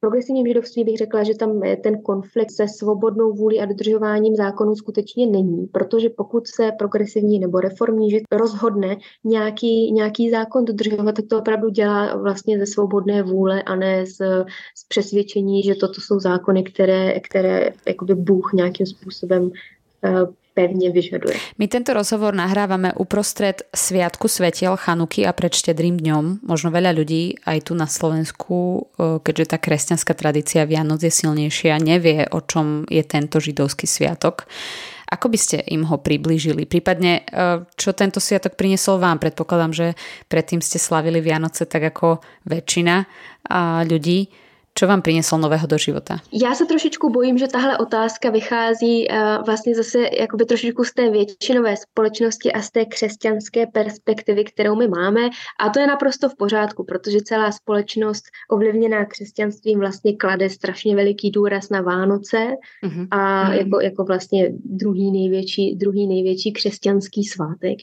progresivním 0.00 0.46
židovství 0.46 0.84
bych 0.84 0.96
řekla, 0.96 1.22
že 1.22 1.34
tam 1.34 1.60
ten 1.82 2.02
konflikt 2.02 2.50
se 2.50 2.68
svobodnou 2.68 3.32
vůli 3.32 3.60
a 3.60 3.66
dodržováním 3.66 4.36
zákonů 4.36 4.76
skutečně 4.76 5.26
není, 5.26 5.66
protože 5.66 6.08
pokud 6.10 6.46
se 6.46 6.72
progresivní 6.78 7.38
nebo 7.38 7.60
reformní 7.60 8.10
žid 8.10 8.22
rozhodne 8.32 8.96
nějaký, 9.24 9.92
nějaký 9.92 10.30
zákon 10.30 10.64
dodržovat, 10.64 11.14
tak 11.14 11.24
to 11.30 11.38
opravdu 11.38 11.68
dělá 11.68 12.16
vlastně 12.16 12.58
ze 12.58 12.66
svobodné 12.66 13.22
vůle 13.22 13.62
a 13.62 13.76
ne 13.76 14.06
z, 14.06 14.16
z 14.76 14.88
přesvědčení, 14.88 15.62
že 15.62 15.74
toto 15.74 16.00
jsou 16.00 16.20
zákony, 16.20 16.62
které, 16.62 17.20
které 17.20 17.70
jakoby 17.88 18.14
Bůh 18.14 18.52
nějakým 18.52 18.86
způsobem 18.86 19.50
eh, 20.04 20.26
pevne 20.58 20.90
vyžaduje. 20.90 21.38
My 21.62 21.70
tento 21.70 21.94
rozhovor 21.94 22.34
nahrávame 22.34 22.90
uprostred 22.98 23.62
Sviatku 23.70 24.26
svetiel 24.26 24.74
Chanuky 24.74 25.22
a 25.22 25.30
pred 25.30 25.54
štedrým 25.54 26.02
dňom. 26.02 26.42
Možno 26.42 26.74
veľa 26.74 26.98
ľudí 26.98 27.38
aj 27.46 27.70
tu 27.70 27.78
na 27.78 27.86
Slovensku, 27.86 28.90
keďže 28.98 29.54
tá 29.54 29.62
kresťanská 29.62 30.18
tradícia 30.18 30.66
Vianoc 30.66 30.98
je 30.98 31.14
silnejšia, 31.14 31.78
nevie, 31.78 32.26
o 32.34 32.42
čom 32.42 32.82
je 32.90 33.06
tento 33.06 33.38
židovský 33.38 33.86
sviatok. 33.86 34.50
Ako 35.08 35.30
by 35.30 35.38
ste 35.38 35.62
im 35.70 35.86
ho 35.86 35.96
priblížili? 35.96 36.66
Prípadne, 36.66 37.22
čo 37.78 37.94
tento 37.94 38.18
sviatok 38.18 38.58
priniesol 38.58 38.98
vám? 38.98 39.22
Predpokladám, 39.22 39.72
že 39.72 39.86
predtým 40.26 40.60
ste 40.60 40.82
slavili 40.82 41.22
Vianoce 41.22 41.64
tak 41.64 41.94
ako 41.94 42.20
väčšina 42.44 43.06
ľudí. 43.86 44.47
Co 44.78 44.86
vám 44.86 45.02
přinesl 45.02 45.38
nového 45.38 45.66
do 45.66 45.78
života? 45.78 46.18
Já 46.32 46.54
se 46.54 46.66
trošičku 46.66 47.10
bojím, 47.10 47.38
že 47.38 47.48
tahle 47.48 47.78
otázka 47.78 48.30
vychází 48.30 49.08
uh, 49.08 49.44
vlastně 49.46 49.74
zase 49.74 49.98
jakoby 50.18 50.44
trošičku 50.44 50.84
z 50.84 50.92
té 50.92 51.10
většinové 51.10 51.76
společnosti 51.76 52.52
a 52.52 52.62
z 52.62 52.70
té 52.70 52.84
křesťanské 52.84 53.66
perspektivy, 53.66 54.44
kterou 54.44 54.76
my 54.76 54.88
máme. 54.88 55.20
A 55.60 55.68
to 55.68 55.80
je 55.80 55.86
naprosto 55.86 56.28
v 56.28 56.36
pořádku, 56.36 56.84
protože 56.84 57.18
celá 57.20 57.52
společnost 57.52 58.24
ovlivněná 58.50 59.04
křesťanstvím 59.04 59.78
vlastně 59.78 60.16
klade 60.16 60.50
strašně 60.50 60.96
veliký 60.96 61.30
důraz 61.30 61.70
na 61.70 61.80
Vánoce 61.80 62.36
uh-huh. 62.84 63.08
a 63.10 63.50
uh-huh. 63.50 63.52
Jako, 63.52 63.80
jako 63.80 64.04
vlastně 64.04 64.50
druhý 64.64 65.12
největší, 65.12 65.76
druhý 65.76 66.06
největší 66.06 66.52
křesťanský 66.52 67.24
svátek. 67.24 67.78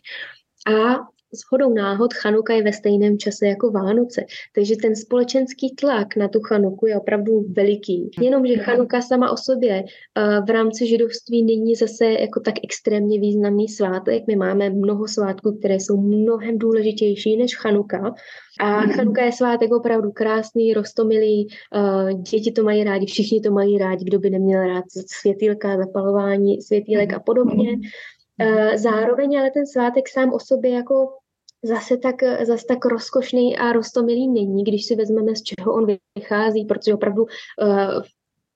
A 0.67 1.14
shodou 1.33 1.73
náhod 1.73 2.13
Chanuka 2.13 2.53
je 2.53 2.63
ve 2.63 2.73
stejném 2.73 3.17
čase 3.17 3.47
jako 3.47 3.71
Vánoce, 3.71 4.25
takže 4.55 4.75
ten 4.81 4.95
společenský 4.95 5.75
tlak 5.75 6.15
na 6.15 6.27
tu 6.27 6.39
Chanuku 6.39 6.87
je 6.87 6.97
opravdu 6.97 7.45
veliký. 7.49 8.09
Jenomže 8.21 8.53
Chanuka 8.55 9.01
sama 9.01 9.31
o 9.31 9.37
sobě 9.37 9.83
v 10.47 10.49
rámci 10.49 10.87
židovství 10.87 11.43
není 11.43 11.75
zase 11.75 12.05
jako 12.05 12.39
tak 12.39 12.53
extrémně 12.63 13.19
významný 13.19 13.67
svátek. 13.67 14.23
My 14.27 14.35
máme 14.35 14.69
mnoho 14.69 15.07
svátků, 15.07 15.57
které 15.59 15.75
jsou 15.75 16.01
mnohem 16.01 16.57
důležitější 16.57 17.37
než 17.37 17.55
Chanuka. 17.55 18.13
A 18.59 18.81
Chanuka 18.81 19.25
je 19.25 19.31
svátek 19.31 19.71
opravdu 19.71 20.11
krásný, 20.11 20.73
rostomilý, 20.73 21.47
děti 22.31 22.51
to 22.51 22.63
mají 22.63 22.83
rádi, 22.83 23.05
všichni 23.05 23.41
to 23.41 23.51
mají 23.51 23.77
rádi, 23.77 24.05
kdo 24.05 24.19
by 24.19 24.29
neměl 24.29 24.67
rád 24.67 24.83
světýlka, 25.21 25.77
zapalování 25.77 26.61
světýlek 26.61 27.13
a 27.13 27.19
podobně. 27.19 27.69
Zároveň 28.75 29.39
ale 29.39 29.51
ten 29.51 29.67
svátek 29.67 30.09
sám 30.09 30.33
o 30.33 30.39
sobě 30.39 30.71
jako 30.71 31.07
zase 31.63 31.97
tak, 31.97 32.15
zase 32.43 32.65
tak 32.67 32.85
rozkošný 32.85 33.57
a 33.57 33.71
rostomilý 33.71 34.27
není, 34.27 34.63
když 34.63 34.85
si 34.85 34.95
vezmeme, 34.95 35.35
z 35.35 35.43
čeho 35.43 35.73
on 35.73 35.87
vychází, 36.15 36.65
protože 36.65 36.93
opravdu 36.93 37.23
uh, 37.23 38.01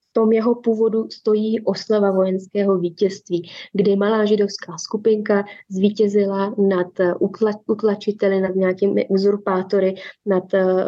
v 0.10 0.14
tom 0.14 0.32
jeho 0.32 0.56
původu 0.56 1.10
stojí 1.10 1.62
oslava 1.62 2.12
vojenského 2.12 2.78
vítězství, 2.78 3.50
kdy 3.74 3.96
malá 3.96 4.26
židovská 4.26 4.78
skupinka 4.78 5.46
zvítězila 5.70 6.56
nad 6.58 7.00
eh, 7.00 7.16
utla, 7.16 7.52
utlačiteli, 7.68 8.42
nad 8.42 8.56
nějakými 8.56 9.08
uzurpátory, 9.08 9.96
nad 10.26 10.44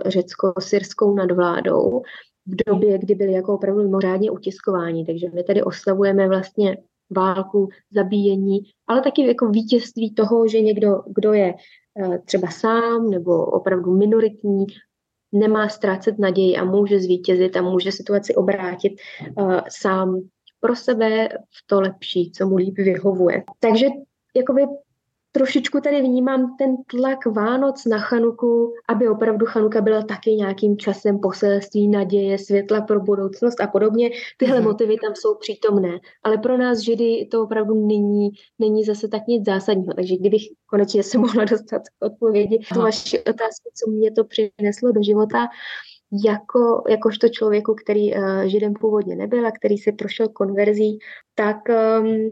řecko-syrskou 0.06 1.16
nadvládou 1.16 2.02
v 2.46 2.56
době, 2.68 2.98
kdy 2.98 3.16
byli 3.16 3.34
jako 3.34 3.54
opravdu 3.54 3.84
mimořádně 3.84 4.32
utiskováni. 4.32 5.06
Takže 5.06 5.28
my 5.34 5.44
tady 5.44 5.64
oslavujeme 5.64 6.28
vlastně 6.28 6.78
válku, 7.12 7.70
zabíjení, 7.92 8.60
ale 8.88 9.02
taky 9.02 9.28
jako 9.28 9.50
vítězství 9.50 10.14
toho, 10.14 10.48
že 10.48 10.62
někdo, 10.62 11.02
kdo 11.16 11.34
je 11.34 11.54
Eh, 12.00 12.20
třeba 12.20 12.48
sám 12.52 13.10
nebo 13.10 13.46
opravdu 13.46 13.98
minoritní, 13.98 14.66
nemá 15.32 15.70
ztrácet 15.70 16.20
naději 16.20 16.58
a 16.58 16.66
může 16.66 17.00
zvítězit 17.00 17.58
a 17.58 17.62
může 17.62 17.92
situaci 17.92 18.36
obrátit 18.36 18.94
uh, 19.38 19.60
sám 19.70 20.22
pro 20.60 20.76
sebe 20.76 21.30
v 21.30 21.68
to 21.68 21.82
lepší, 21.82 22.32
co 22.32 22.48
mu 22.48 22.56
líp 22.56 22.78
vyhovuje. 22.78 23.44
Takže 23.60 23.88
jakoby 24.36 24.62
trošičku 25.32 25.82
tady 25.82 26.02
vnímám 26.02 26.56
ten 26.58 26.76
tlak 26.88 27.26
Vánoc 27.26 27.86
na 27.86 28.00
Chanuku, 28.00 28.74
aby 28.88 29.10
opravdu 29.10 29.46
Chanuka 29.46 29.82
byla 29.82 30.02
taky 30.02 30.32
nějakým 30.32 30.78
časem 30.78 31.20
poselství, 31.20 31.88
naděje, 31.88 32.38
světla 32.38 32.82
pro 32.82 33.00
budoucnost 33.00 33.62
a 33.62 33.68
podobně. 33.68 34.10
Tyhle 34.38 34.60
mm. 34.60 34.66
motivy 34.66 34.98
tam 34.98 35.16
jsou 35.16 35.36
přítomné, 35.36 36.00
ale 36.24 36.38
pro 36.38 36.58
nás 36.58 36.80
Židy 36.80 37.28
to 37.32 37.44
opravdu 37.44 37.88
není, 37.88 38.30
není 38.60 38.84
zase 38.84 39.08
tak 39.08 39.28
nic 39.28 39.46
zásadního. 39.46 39.94
Takže 39.94 40.18
kdybych 40.18 40.42
konečně 40.66 41.04
se 41.04 41.18
mohla 41.18 41.46
dostat 41.52 41.82
k 42.00 42.06
odpovědi 42.06 42.60
na 42.76 42.84
vaši 42.84 43.20
otázku, 43.20 43.70
co 43.74 43.92
mě 43.92 44.12
to 44.12 44.24
přineslo 44.24 44.92
do 44.92 45.04
života, 45.04 45.48
jako, 46.26 46.84
jakožto 46.90 47.30
člověku, 47.30 47.76
který 47.76 48.16
uh, 48.16 48.42
židem 48.42 48.74
původně 48.74 49.16
nebyl 49.16 49.48
a 49.48 49.52
který 49.52 49.78
si 49.78 49.92
prošel 49.92 50.28
konverzí, 50.28 51.00
tak 51.36 51.58
um, 52.02 52.30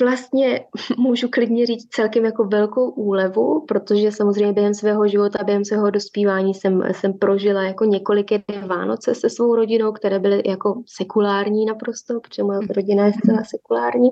vlastně 0.00 0.64
můžu 0.98 1.28
klidně 1.28 1.66
říct 1.66 1.88
celkem 1.88 2.24
jako 2.24 2.44
velkou 2.44 2.90
úlevu, 2.90 3.64
protože 3.68 4.12
samozřejmě 4.12 4.52
během 4.52 4.74
svého 4.74 5.08
života, 5.08 5.44
během 5.44 5.64
svého 5.64 5.90
dospívání 5.90 6.54
jsem, 6.54 6.82
jsem 6.92 7.12
prožila 7.12 7.62
jako 7.62 7.84
několik 7.84 8.30
Vánoce 8.66 9.14
se 9.14 9.30
svou 9.30 9.54
rodinou, 9.54 9.92
které 9.92 10.18
byly 10.18 10.42
jako 10.46 10.82
sekulární 10.86 11.64
naprosto, 11.66 12.20
protože 12.20 12.42
moje 12.42 12.60
rodina 12.76 13.06
je 13.06 13.12
zcela 13.12 13.44
sekulární. 13.44 14.10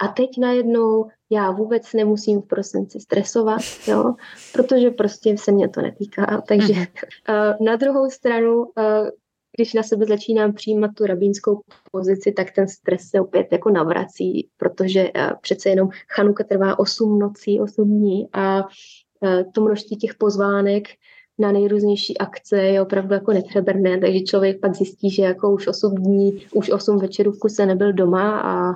A 0.00 0.08
teď 0.08 0.30
najednou 0.38 1.06
já 1.30 1.50
vůbec 1.50 1.92
nemusím 1.92 2.42
v 2.42 2.46
prosinci 2.46 3.00
stresovat, 3.00 3.60
jo, 3.86 4.14
protože 4.52 4.90
prostě 4.90 5.38
se 5.38 5.52
mě 5.52 5.68
to 5.68 5.82
netýká. 5.82 6.42
Takže 6.48 6.74
uh, 6.74 7.66
na 7.66 7.76
druhou 7.76 8.10
stranu, 8.10 8.58
uh, 8.58 9.08
když 9.56 9.74
na 9.74 9.82
sebe 9.82 10.06
začínám 10.06 10.52
přijímat 10.52 10.90
tu 10.94 11.06
rabínskou 11.06 11.60
pozici, 11.90 12.32
tak 12.32 12.50
ten 12.50 12.68
stres 12.68 13.02
se 13.02 13.20
opět 13.20 13.46
jako 13.52 13.70
navrací, 13.70 14.48
protože 14.56 15.02
uh, 15.02 15.30
přece 15.40 15.68
jenom 15.68 15.88
Chanuka 16.08 16.44
trvá 16.44 16.78
8 16.78 17.18
nocí, 17.18 17.60
8 17.60 17.84
dní 17.84 18.28
a 18.32 18.64
uh, 18.64 19.52
to 19.52 19.60
množství 19.60 19.96
těch 19.96 20.14
pozvánek 20.14 20.88
na 21.38 21.52
nejrůznější 21.52 22.18
akce 22.18 22.56
je 22.56 22.82
opravdu 22.82 23.14
jako 23.14 23.32
netřebrné, 23.32 24.00
takže 24.00 24.20
člověk 24.20 24.60
pak 24.60 24.74
zjistí, 24.74 25.10
že 25.10 25.22
jako 25.22 25.52
už 25.52 25.66
8 25.66 25.94
dní, 25.94 26.46
už 26.54 26.70
8 26.70 26.98
večerů 26.98 27.32
v 27.32 27.38
kuse 27.38 27.66
nebyl 27.66 27.92
doma 27.92 28.40
a 28.40 28.74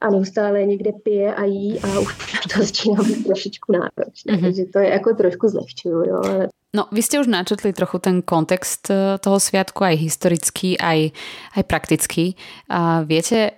a 0.00 0.10
neustále 0.10 0.66
někde 0.66 0.92
pije 0.92 1.34
a 1.34 1.44
jí 1.44 1.80
a 1.80 2.00
už 2.00 2.16
to 2.54 2.60
začíná 2.60 3.02
být 3.02 3.24
trošičku 3.24 3.72
náročné. 3.72 4.32
Mm-hmm. 4.32 4.40
Takže 4.40 4.64
to 4.64 4.78
je 4.78 4.88
jako 4.88 5.14
trošku 5.14 5.48
zlehčuju. 5.48 6.04
Jo. 6.04 6.20
Ale... 6.24 6.48
No, 6.76 6.92
vy 6.92 7.00
ste 7.00 7.16
už 7.16 7.32
načetli 7.32 7.72
trochu 7.72 7.96
ten 8.04 8.20
kontext 8.20 8.92
eh, 8.92 9.16
toho 9.16 9.40
sviatku, 9.40 9.80
aj 9.80 9.96
historický, 9.96 10.76
aj, 10.76 11.16
aj 11.56 11.62
praktický. 11.64 12.36
A 12.68 13.00
viete 13.00 13.56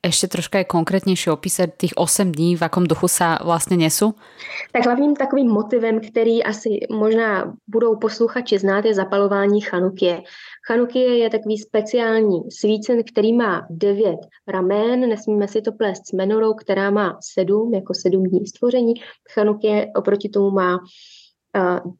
ešte 0.00 0.32
troška 0.32 0.64
aj 0.64 0.72
konkrétnejšie 0.72 1.28
opísať 1.28 1.76
tých 1.76 1.94
8 1.96 2.32
dní, 2.32 2.56
v 2.56 2.62
akom 2.64 2.88
duchu 2.88 3.08
sa 3.08 3.38
vlastně 3.44 3.76
nesú? 3.76 4.14
Tak 4.72 4.84
hlavním 4.84 5.16
takovým 5.16 5.48
motivem, 5.48 6.00
který 6.00 6.42
asi 6.42 6.80
možná 6.90 7.52
budou 7.68 7.96
posluchači 7.96 8.58
znát, 8.58 8.84
je 8.84 8.94
zapalování 8.94 9.60
chanukie. 9.60 10.22
Chanukie 10.66 11.18
je 11.18 11.30
takový 11.30 11.58
speciální 11.58 12.50
svícen, 12.50 13.02
který 13.04 13.32
má 13.32 13.66
devět 13.70 14.20
ramén, 14.48 15.08
nesmíme 15.08 15.48
si 15.48 15.62
to 15.62 15.72
plést 15.72 16.08
s 16.08 16.12
menorou, 16.12 16.54
která 16.54 16.90
má 16.90 17.18
sedm, 17.20 17.74
jako 17.74 17.94
sedm 17.94 18.24
dní 18.24 18.46
stvoření. 18.46 18.94
Chanukie 19.34 19.86
oproti 19.96 20.28
tomu 20.28 20.50
má 20.50 20.78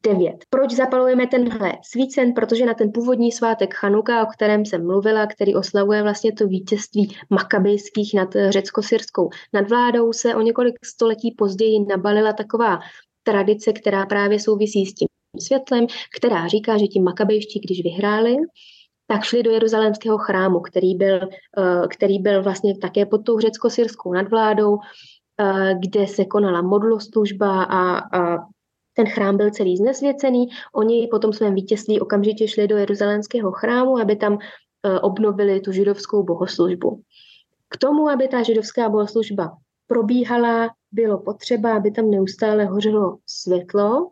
9. 0.03 0.45
Proč 0.49 0.71
zapalujeme 0.71 1.27
tenhle 1.27 1.73
svícen? 1.83 2.33
Protože 2.33 2.65
na 2.65 2.73
ten 2.73 2.91
původní 2.91 3.31
svátek 3.31 3.73
Chanuka, 3.73 4.23
o 4.23 4.25
kterém 4.25 4.65
jsem 4.65 4.87
mluvila, 4.87 5.27
který 5.27 5.55
oslavuje 5.55 6.03
vlastně 6.03 6.31
to 6.33 6.47
vítězství 6.47 7.15
makabejských 7.29 8.13
nad 8.13 8.29
řecko-syrskou 8.49 9.29
nadvládou, 9.53 10.13
se 10.13 10.35
o 10.35 10.41
několik 10.41 10.85
století 10.85 11.35
později 11.37 11.85
nabalila 11.89 12.33
taková 12.33 12.79
tradice, 13.23 13.73
která 13.73 14.05
právě 14.05 14.39
souvisí 14.39 14.85
s 14.85 14.93
tím 14.93 15.07
světlem, 15.39 15.87
která 16.17 16.47
říká, 16.47 16.77
že 16.77 16.87
ti 16.87 16.99
makabejští, 16.99 17.59
když 17.59 17.83
vyhráli, 17.83 18.35
tak 19.07 19.23
šli 19.23 19.43
do 19.43 19.51
jeruzalémského 19.51 20.17
chrámu, 20.17 20.59
který 20.59 20.95
byl, 20.95 21.19
eh, 21.23 21.87
který 21.89 22.19
byl 22.19 22.43
vlastně 22.43 22.77
také 22.77 23.05
pod 23.05 23.17
tou 23.17 23.39
řecko-syrskou 23.39 24.13
nadvládou, 24.13 24.77
eh, 25.39 25.75
kde 25.79 26.07
se 26.07 26.25
konala 26.25 26.61
modloslužba 26.61 27.63
a, 27.63 27.97
a 28.19 28.37
ten 28.93 29.07
chrám 29.07 29.37
byl 29.37 29.51
celý 29.51 29.77
znesvěcený. 29.77 30.47
Oni 30.75 31.07
potom 31.11 31.33
svém 31.33 31.55
vítězství 31.55 31.99
okamžitě 31.99 32.47
šli 32.47 32.67
do 32.67 32.77
jeruzalémského 32.77 33.51
chrámu, 33.51 33.97
aby 33.97 34.15
tam 34.15 34.37
eh, 34.83 34.99
obnovili 34.99 35.59
tu 35.59 35.71
židovskou 35.71 36.23
bohoslužbu. 36.23 37.01
K 37.69 37.77
tomu, 37.77 38.09
aby 38.09 38.27
ta 38.27 38.43
židovská 38.43 38.89
bohoslužba 38.89 39.57
probíhala, 39.87 40.69
bylo 40.91 41.17
potřeba, 41.17 41.75
aby 41.75 41.91
tam 41.91 42.09
neustále 42.09 42.65
hořelo 42.65 43.17
světlo. 43.25 44.11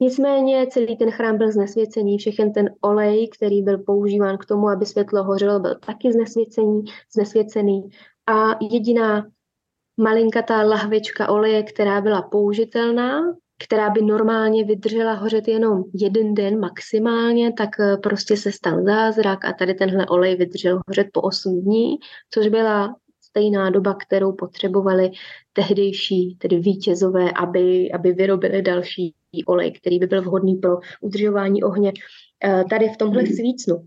Nicméně 0.00 0.66
celý 0.66 0.96
ten 0.96 1.10
chrám 1.10 1.38
byl 1.38 1.52
znesvěcený, 1.52 2.18
všechen 2.18 2.52
ten 2.52 2.70
olej, 2.80 3.28
který 3.28 3.62
byl 3.62 3.78
používán 3.78 4.38
k 4.38 4.46
tomu, 4.46 4.68
aby 4.68 4.86
světlo 4.86 5.24
hořelo, 5.24 5.60
byl 5.60 5.74
taky 5.86 6.12
znesvěcený, 6.12 6.84
znesvěcený. 7.14 7.90
A 8.26 8.64
jediná 8.70 9.26
malinkatá 9.96 10.62
lahvička 10.62 11.28
oleje, 11.28 11.62
která 11.62 12.00
byla 12.00 12.22
použitelná, 12.22 13.20
která 13.64 13.90
by 13.90 14.02
normálně 14.02 14.64
vydržela 14.64 15.12
hořet 15.12 15.48
jenom 15.48 15.82
jeden 15.94 16.34
den 16.34 16.60
maximálně, 16.60 17.52
tak 17.52 17.80
eh, 17.80 17.96
prostě 17.96 18.36
se 18.36 18.52
stal 18.52 18.84
zázrak 18.84 19.44
a 19.44 19.52
tady 19.52 19.74
tenhle 19.74 20.06
olej 20.06 20.36
vydržel 20.36 20.80
hořet 20.88 21.06
po 21.12 21.20
8 21.20 21.60
dní, 21.60 21.96
což 22.30 22.48
byla 22.48 22.94
stejná 23.20 23.70
doba, 23.70 23.94
kterou 23.94 24.32
potřebovali 24.32 25.10
tehdejší, 25.52 26.36
tedy 26.36 26.58
vítězové, 26.58 27.32
aby, 27.32 27.92
aby 27.92 28.12
vyrobili 28.12 28.62
další 28.62 29.14
olej, 29.46 29.72
který 29.72 29.98
by 29.98 30.06
byl 30.06 30.22
vhodný 30.22 30.54
pro 30.54 30.70
udržování 31.00 31.62
ohně. 31.62 31.92
Eh, 32.44 32.64
tady 32.70 32.88
v 32.88 32.96
tomhle 32.96 33.26
svícnu 33.26 33.86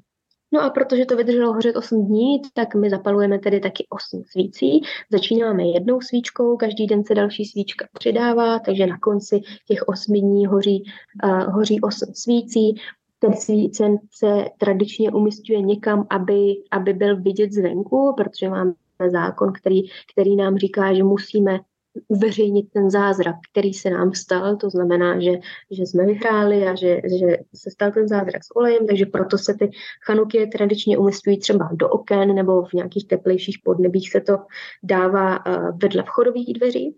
No 0.51 0.61
a 0.61 0.69
protože 0.69 1.05
to 1.05 1.15
vydrželo 1.15 1.53
hořet 1.53 1.75
8 1.75 2.05
dní, 2.05 2.41
tak 2.53 2.75
my 2.75 2.89
zapalujeme 2.89 3.39
tedy 3.39 3.59
taky 3.59 3.85
8 3.89 4.23
svící. 4.31 4.81
Začínáme 5.11 5.63
jednou 5.63 6.01
svíčkou, 6.01 6.57
každý 6.57 6.87
den 6.87 7.03
se 7.03 7.15
další 7.15 7.45
svíčka 7.45 7.87
přidává, 7.93 8.59
takže 8.59 8.87
na 8.87 8.97
konci 8.99 9.41
těch 9.67 9.87
8 9.87 10.13
dní 10.13 10.45
hoří, 10.45 10.83
uh, 11.23 11.53
hoří 11.53 11.81
8 11.81 12.13
svící. 12.13 12.75
Ten 13.19 13.33
svícen 13.33 13.97
se 14.11 14.45
tradičně 14.57 15.11
umistuje 15.11 15.61
někam, 15.61 16.07
aby, 16.09 16.55
aby 16.71 16.93
byl 16.93 17.21
vidět 17.21 17.51
zvenku, 17.51 18.13
protože 18.17 18.49
máme 18.49 18.73
zákon, 19.07 19.53
který, 19.53 19.81
který 20.13 20.35
nám 20.35 20.57
říká, 20.57 20.93
že 20.93 21.03
musíme 21.03 21.59
uveřejnit 22.07 22.65
ten 22.73 22.89
zázrak, 22.89 23.35
který 23.51 23.73
se 23.73 23.89
nám 23.89 24.13
stal, 24.13 24.55
to 24.55 24.69
znamená, 24.69 25.19
že, 25.19 25.31
že 25.71 25.83
jsme 25.83 26.05
vyhráli 26.05 26.67
a 26.67 26.75
že, 26.75 27.01
že 27.19 27.37
se 27.55 27.71
stal 27.71 27.91
ten 27.91 28.07
zázrak 28.07 28.43
s 28.43 28.55
olejem, 28.55 28.87
takže 28.87 29.05
proto 29.05 29.37
se 29.37 29.53
ty 29.53 29.71
chanuky 30.05 30.47
tradičně 30.47 30.97
umistují 30.97 31.39
třeba 31.39 31.69
do 31.73 31.89
oken 31.89 32.35
nebo 32.35 32.63
v 32.63 32.73
nějakých 32.73 33.07
teplejších 33.07 33.57
podnebích 33.63 34.09
se 34.09 34.21
to 34.21 34.37
dává 34.83 35.35
eh, 35.35 35.57
vedle 35.81 36.03
vchodových 36.03 36.53
dveří. 36.53 36.95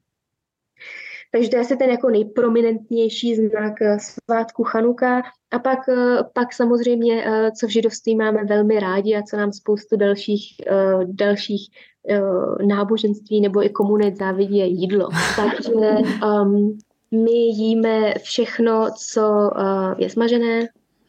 Takže 1.32 1.50
to 1.50 1.56
je 1.56 1.62
asi 1.62 1.78
ten 1.78 1.90
jako 1.90 2.10
nejprominentnější 2.10 3.36
znak 3.36 3.82
eh, 3.82 3.98
svátku 4.00 4.64
Chanuka. 4.64 5.22
A 5.52 5.60
pak, 5.60 5.80
eh, 5.90 6.18
pak 6.34 6.54
samozřejmě, 6.54 7.26
co 7.60 7.68
v 7.68 7.70
židovství 7.70 8.16
máme 8.16 8.44
velmi 8.44 8.80
rádi 8.80 9.16
a 9.16 9.24
co 9.24 9.38
nám 9.38 9.52
spoustu 9.52 9.98
dalších, 9.98 10.56
dalších 11.06 11.70
náboženství 12.68 13.42
nebo 13.42 13.66
i 13.66 13.70
komunit 13.70 14.18
závidí 14.18 14.58
je 14.58 14.66
jídlo. 14.66 15.10
Takže 15.36 15.96
um, 16.26 16.78
my 17.12 17.32
jíme 17.32 18.14
všechno, 18.24 18.88
co 18.98 19.52
uh, 19.56 19.94
je 19.98 20.10
smažené, 20.10 20.60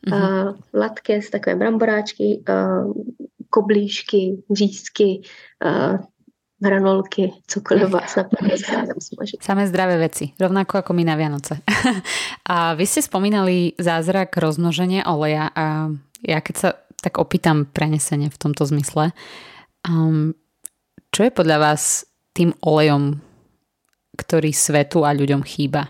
mm-hmm. 0.07 0.49
uh, 0.49 0.55
latkes, 0.75 1.31
takové 1.31 1.57
bramboráčky, 1.57 2.45
uh, 2.49 2.93
koblížky, 3.51 4.43
řízky, 4.53 5.21
uh, 5.65 5.99
hranolky, 6.61 7.33
cokoliv 7.47 7.91
vás 7.91 8.17
napadne. 8.17 8.55
Samé 9.41 9.67
zdravé 9.67 9.97
veci, 9.99 10.37
rovnako 10.37 10.85
ako 10.85 10.93
my 10.93 11.05
na 11.05 11.17
Vianoce. 11.17 11.65
a 12.53 12.77
vy 12.77 12.85
ste 12.85 13.01
spomínali 13.01 13.73
zázrak 13.81 14.37
rozmnoženia 14.37 15.09
oleja 15.09 15.49
a 15.57 15.89
ja 16.21 16.39
keď 16.45 16.57
sa 16.57 16.69
tak 17.01 17.17
opýtam 17.17 17.65
prenesenie 17.65 18.29
v 18.29 18.41
tomto 18.41 18.69
zmysle, 18.69 19.17
um, 19.89 20.37
čo 21.11 21.21
je 21.25 21.33
podľa 21.33 21.57
vás 21.59 22.05
tým 22.37 22.53
olejom, 22.61 23.19
který 24.17 24.53
svetu 24.53 25.05
a 25.05 25.17
ľuďom 25.17 25.43
chýba? 25.43 25.89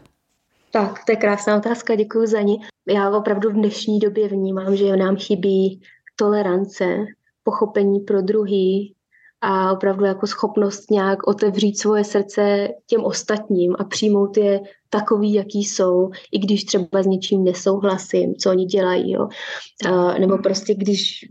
Tak, 0.70 1.04
to 1.04 1.12
je 1.12 1.16
krásná 1.16 1.56
otázka, 1.56 1.94
děkuji 1.94 2.26
za 2.26 2.40
ní. 2.40 2.61
Já 2.87 3.11
opravdu 3.11 3.50
v 3.50 3.52
dnešní 3.52 3.98
době 3.98 4.28
vnímám, 4.28 4.76
že 4.76 4.96
nám 4.96 5.16
chybí 5.16 5.83
tolerance, 6.16 7.04
pochopení 7.42 8.00
pro 8.00 8.22
druhý 8.22 8.94
a 9.40 9.72
opravdu 9.72 10.05
jako 10.05 10.26
schopnost 10.26 10.90
nějak 10.90 11.26
otevřít 11.26 11.79
svoje 11.79 12.05
srdce 12.05 12.68
těm 12.87 13.05
ostatním 13.05 13.76
a 13.79 13.85
přijmout 13.85 14.37
je 14.37 14.61
takový, 14.90 15.33
jaký 15.35 15.64
jsou, 15.64 16.11
i 16.33 16.38
když 16.38 16.64
třeba 16.64 17.03
s 17.03 17.07
něčím 17.07 17.44
nesouhlasím, 17.44 18.35
co 18.35 18.50
oni 18.50 18.64
dělají. 18.64 19.12
Jo. 19.12 19.29
Nebo 20.18 20.38
prostě 20.38 20.74
když 20.74 21.24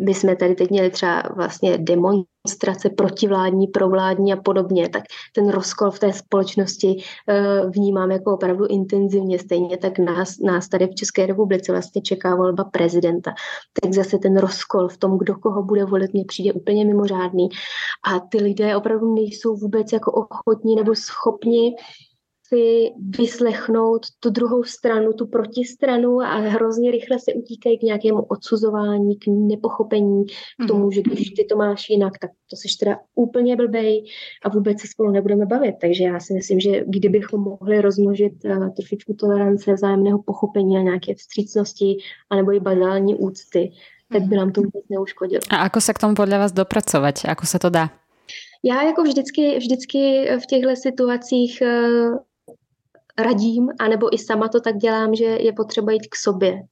my 0.00 0.14
jsme 0.14 0.36
tady 0.36 0.54
teď 0.54 0.70
měli 0.70 0.90
třeba 0.90 1.22
vlastně 1.36 1.78
demonstrace 1.78 2.90
protivládní, 2.96 3.66
provládní 3.66 4.32
a 4.32 4.36
podobně, 4.36 4.88
tak 4.88 5.02
ten 5.34 5.48
rozkol 5.48 5.90
v 5.90 5.98
té 5.98 6.12
společnosti 6.12 6.96
uh, 6.96 7.70
vnímám 7.70 8.10
jako 8.10 8.34
opravdu 8.34 8.66
intenzivně. 8.66 9.38
Stejně 9.38 9.76
tak 9.76 9.98
nás, 9.98 10.38
nás 10.38 10.68
tady 10.68 10.86
v 10.86 10.94
České 10.94 11.26
republice 11.26 11.72
vlastně 11.72 12.02
čeká 12.02 12.34
volba 12.34 12.64
prezidenta. 12.64 13.34
Tak 13.82 13.92
zase 13.92 14.18
ten 14.18 14.36
rozkol 14.36 14.88
v 14.88 14.96
tom, 14.96 15.18
kdo 15.18 15.34
koho 15.34 15.62
bude 15.62 15.84
volit, 15.84 16.12
mě 16.12 16.24
přijde 16.24 16.52
úplně 16.52 16.84
mimořádný. 16.84 17.48
A 18.12 18.20
ty 18.20 18.38
lidé 18.38 18.76
opravdu 18.76 19.14
nejsou 19.14 19.56
vůbec 19.56 19.92
jako 19.92 20.12
ochotní 20.12 20.76
nebo 20.76 20.94
schopni 20.94 21.74
si 22.52 22.92
vyslechnout 23.18 24.06
tu 24.20 24.30
druhou 24.30 24.64
stranu, 24.64 25.12
tu 25.12 25.26
protistranu 25.26 26.20
a 26.20 26.36
hrozně 26.36 26.90
rychle 26.90 27.18
se 27.18 27.32
utíkají 27.32 27.78
k 27.78 27.82
nějakému 27.82 28.22
odsuzování, 28.22 29.16
k 29.16 29.22
nepochopení, 29.26 30.24
k 30.64 30.68
tomu, 30.68 30.90
že 30.90 31.02
když 31.02 31.30
ty 31.30 31.44
to 31.44 31.56
máš 31.56 31.90
jinak, 31.90 32.18
tak 32.18 32.30
to 32.50 32.56
seš 32.56 32.74
teda 32.76 32.98
úplně 33.14 33.56
blbej 33.56 34.04
a 34.44 34.48
vůbec 34.48 34.80
se 34.80 34.86
spolu 34.86 35.10
nebudeme 35.10 35.46
bavit. 35.46 35.74
Takže 35.80 36.04
já 36.04 36.20
si 36.20 36.34
myslím, 36.34 36.60
že 36.60 36.84
kdybychom 36.86 37.40
mohli 37.40 37.80
rozmnožit 37.80 38.32
uh, 38.44 38.68
trošičku 38.70 39.14
tolerance, 39.14 39.72
vzájemného 39.72 40.22
pochopení 40.22 40.76
a 40.76 40.82
nějaké 40.82 41.14
vstřícnosti, 41.14 41.96
anebo 42.30 42.52
i 42.52 42.60
bazální 42.60 43.14
úcty, 43.14 43.72
tak 44.12 44.22
by 44.22 44.36
nám 44.36 44.52
to 44.52 44.60
vůbec 44.60 44.84
neuškodilo. 44.90 45.40
A 45.50 45.56
ako 45.56 45.80
se 45.80 45.94
k 45.94 45.98
tomu 45.98 46.14
podle 46.14 46.38
vás 46.38 46.52
dopracovat? 46.52 47.14
Ako 47.28 47.46
se 47.46 47.58
to 47.58 47.70
dá? 47.70 47.90
Já 48.64 48.82
jako 48.82 49.02
vždycky, 49.02 49.58
vždycky 49.58 50.28
v 50.42 50.46
těchto 50.46 50.76
situacích 50.76 51.62
uh, 51.62 52.18
radím, 53.18 53.68
anebo 53.78 54.14
i 54.14 54.18
sama 54.18 54.48
to 54.48 54.60
tak 54.60 54.76
dělám, 54.76 55.14
že 55.14 55.24
je 55.24 55.52
potřeba 55.52 55.92
jít 55.92 56.06
k 56.10 56.16
sobě. 56.16 56.62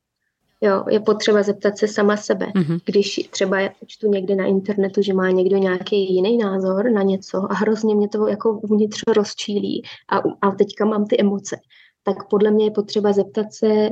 Jo, 0.62 0.84
je 0.90 1.00
potřeba 1.00 1.42
zeptat 1.42 1.78
se 1.78 1.88
sama 1.88 2.16
sebe. 2.16 2.46
Mm-hmm. 2.46 2.80
Když 2.84 3.20
třeba 3.30 3.58
čtu 3.86 4.10
někde 4.10 4.36
na 4.36 4.44
internetu, 4.44 5.02
že 5.02 5.14
má 5.14 5.30
někdo 5.30 5.56
nějaký 5.56 6.14
jiný 6.14 6.38
názor 6.38 6.90
na 6.90 7.02
něco 7.02 7.52
a 7.52 7.54
hrozně 7.54 7.94
mě 7.94 8.08
to 8.08 8.26
jako 8.26 8.60
vnitř 8.64 9.02
rozčílí 9.16 9.82
a, 10.08 10.16
a 10.42 10.50
teďka 10.50 10.84
mám 10.84 11.06
ty 11.06 11.20
emoce, 11.20 11.56
tak 12.02 12.28
podle 12.28 12.50
mě 12.50 12.64
je 12.64 12.70
potřeba 12.70 13.12
zeptat 13.12 13.46
se 13.52 13.88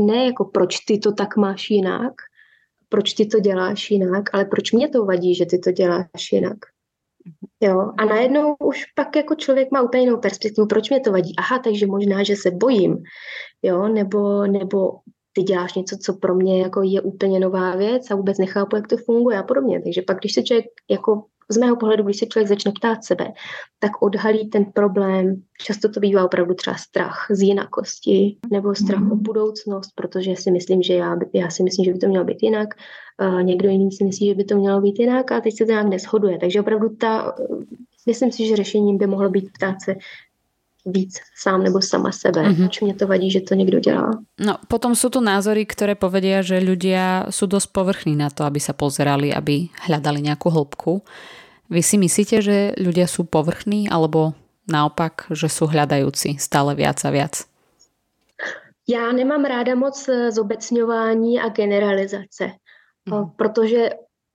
ne 0.00 0.26
jako 0.26 0.44
proč 0.44 0.78
ty 0.78 0.98
to 0.98 1.12
tak 1.12 1.36
máš 1.36 1.70
jinak, 1.70 2.12
proč 2.88 3.12
ty 3.12 3.26
to 3.26 3.40
děláš 3.40 3.90
jinak, 3.90 4.24
ale 4.32 4.44
proč 4.44 4.72
mě 4.72 4.88
to 4.88 5.04
vadí, 5.04 5.34
že 5.34 5.46
ty 5.46 5.58
to 5.58 5.72
děláš 5.72 6.32
jinak. 6.32 6.58
Jo, 7.64 7.92
a 7.98 8.04
najednou 8.04 8.54
už 8.64 8.84
pak 8.94 9.16
jako 9.16 9.34
člověk 9.34 9.68
má 9.72 9.82
úplně 9.82 10.02
jinou 10.02 10.16
perspektivu, 10.16 10.66
proč 10.66 10.90
mě 10.90 11.00
to 11.00 11.12
vadí. 11.12 11.34
Aha, 11.38 11.58
takže 11.58 11.86
možná, 11.86 12.22
že 12.22 12.36
se 12.36 12.50
bojím, 12.50 12.96
jo, 13.62 13.88
nebo, 13.88 14.46
nebo 14.46 14.92
ty 15.32 15.42
děláš 15.42 15.74
něco, 15.74 15.96
co 15.96 16.14
pro 16.14 16.34
mě 16.34 16.62
jako 16.62 16.82
je 16.82 17.00
úplně 17.00 17.40
nová 17.40 17.76
věc 17.76 18.10
a 18.10 18.14
vůbec 18.14 18.38
nechápu, 18.38 18.76
jak 18.76 18.88
to 18.88 18.96
funguje 18.96 19.38
a 19.38 19.42
podobně. 19.42 19.82
Takže 19.82 20.02
pak, 20.06 20.18
když 20.18 20.34
se 20.34 20.42
člověk 20.42 20.66
jako 20.90 21.24
z 21.52 21.56
mého 21.56 21.76
pohledu, 21.76 22.04
když 22.04 22.16
se 22.16 22.26
člověk 22.26 22.48
začne 22.48 22.72
ptát 22.72 23.04
sebe, 23.04 23.32
tak 23.78 24.02
odhalí 24.02 24.48
ten 24.48 24.64
problém. 24.64 25.42
Často 25.62 25.88
to 25.88 26.00
bývá 26.00 26.24
opravdu 26.24 26.54
třeba 26.54 26.76
strach 26.76 27.26
z 27.30 27.42
jinakosti 27.42 28.36
nebo 28.50 28.74
strach 28.74 29.02
o 29.12 29.16
budoucnost, 29.16 29.90
protože 29.94 30.36
si 30.36 30.50
myslím, 30.50 30.82
že 30.82 30.94
já, 30.94 31.16
já 31.32 31.50
si 31.50 31.62
myslím, 31.62 31.84
že 31.84 31.92
by 31.92 31.98
to 31.98 32.08
mělo 32.08 32.24
být 32.24 32.42
jinak. 32.42 32.68
Uh, 33.20 33.42
někdo 33.42 33.68
jiný 33.68 33.92
si 33.92 34.04
myslí, 34.04 34.26
že 34.26 34.34
by 34.34 34.44
to 34.44 34.56
mělo 34.56 34.80
být 34.80 34.98
jinak 34.98 35.32
a 35.32 35.40
teď 35.40 35.56
se 35.56 35.64
to 35.64 35.72
nějak 35.72 35.88
neshoduje. 35.88 36.38
Takže 36.38 36.60
opravdu 36.60 36.88
ta, 36.96 37.34
myslím 38.06 38.32
si, 38.32 38.46
že 38.46 38.56
řešením 38.56 38.98
by 38.98 39.06
mohlo 39.06 39.30
být 39.30 39.52
ptát 39.52 39.82
se, 39.82 39.94
víc 40.86 41.20
sám 41.38 41.62
nebo 41.62 41.82
sama 41.82 42.12
sebe. 42.12 42.42
Mm-hmm. 42.42 42.68
Či 42.68 42.84
mě 42.84 42.94
to 42.94 43.06
vadí, 43.06 43.30
že 43.30 43.40
to 43.40 43.54
někdo 43.54 43.80
dělá. 43.80 44.10
No, 44.40 44.58
potom 44.68 44.98
sú 44.98 45.10
tu 45.10 45.22
názory, 45.22 45.62
ktoré 45.62 45.94
povedia, 45.94 46.42
že 46.42 46.58
ľudia 46.58 47.30
sú 47.30 47.46
dosť 47.46 47.70
povrchní 47.70 48.18
na 48.18 48.30
to, 48.30 48.42
aby 48.42 48.58
sa 48.58 48.74
pozerali, 48.74 49.30
aby 49.30 49.70
hľadali 49.86 50.26
nejakú 50.26 50.50
hĺbku. 50.50 51.06
Vy 51.72 51.80
si 51.80 51.96
myslíte, 51.96 52.44
že 52.44 52.76
ľudia 52.76 53.08
sú 53.08 53.24
povrchní, 53.24 53.88
alebo 53.88 54.36
naopak, 54.68 55.32
že 55.32 55.48
sú 55.48 55.72
hľadajúci 55.72 56.36
stále 56.36 56.76
viac 56.76 57.00
a 57.04 57.10
viac? 57.10 57.48
Já 58.88 59.12
nemám 59.12 59.44
ráda 59.44 59.74
moc 59.74 60.08
eh, 60.08 60.32
zobecňování 60.32 61.40
a 61.40 61.48
generalizace, 61.48 62.50
mm. 63.10 63.30
protože 63.36 63.90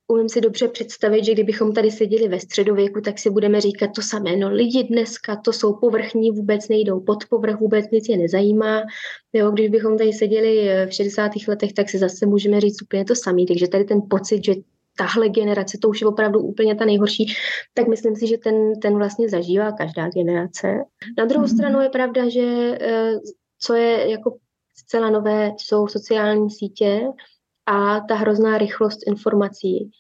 umím 0.08 0.30
si 0.30 0.42
dobře 0.42 0.68
představit, 0.68 1.26
že 1.26 1.34
kdybychom 1.34 1.74
tady 1.74 1.92
seděli 1.92 2.28
ve 2.28 2.40
středověku, 2.40 3.02
tak 3.02 3.20
si 3.20 3.30
budeme 3.30 3.62
říkat 3.62 3.90
to 3.96 4.02
samé. 4.02 4.36
No 4.36 4.50
lidi 4.50 4.84
dneska 4.84 5.36
to 5.36 5.54
jsou 5.54 5.74
povrchní, 5.74 6.32
vůbec 6.32 6.68
nejdou 6.68 7.00
pod 7.00 7.26
povrch, 7.30 7.60
vůbec 7.60 7.86
nic 7.92 8.10
je 8.10 8.18
nezajímá. 8.18 8.82
Jo, 9.34 9.52
když 9.52 9.70
bychom 9.70 9.98
tady 9.98 10.14
seděli 10.14 10.70
eh, 10.70 10.88
v 10.88 10.94
60. 10.94 11.32
letech, 11.48 11.74
tak 11.74 11.90
si 11.90 11.98
zase 11.98 12.26
můžeme 12.26 12.62
říct 12.62 12.82
úplně 12.82 13.06
to 13.06 13.16
samé. 13.16 13.46
Takže 13.48 13.68
tady 13.68 13.84
ten 13.84 14.02
pocit, 14.10 14.46
že 14.46 14.54
tahle 14.98 15.30
generace, 15.30 15.78
to 15.82 15.90
už 15.90 16.02
je 16.02 16.08
opravdu 16.08 16.40
úplně 16.40 16.76
ta 16.76 16.86
nejhorší, 16.86 17.26
tak 17.74 17.88
myslím 17.88 18.16
si, 18.16 18.28
že 18.28 18.38
ten, 18.38 18.80
ten 18.80 18.98
vlastně 18.98 19.30
zažívá 19.30 19.72
každá 19.72 20.10
generace. 20.10 20.68
Na 21.18 21.26
druhou 21.26 21.48
mm. 21.48 21.58
stranu 21.58 21.82
je 21.82 21.90
pravda, 21.90 22.30
že 22.30 22.78
eh, 22.82 23.14
co 23.60 23.74
je 23.74 24.10
jako 24.10 24.38
zcela 24.76 25.10
nové, 25.10 25.52
jsou 25.58 25.88
sociální 25.88 26.52
sítě, 26.52 27.02
a 27.68 28.00
ta 28.00 28.16
hrozná 28.16 28.58
rychlost 28.58 29.08
informací, 29.08 29.92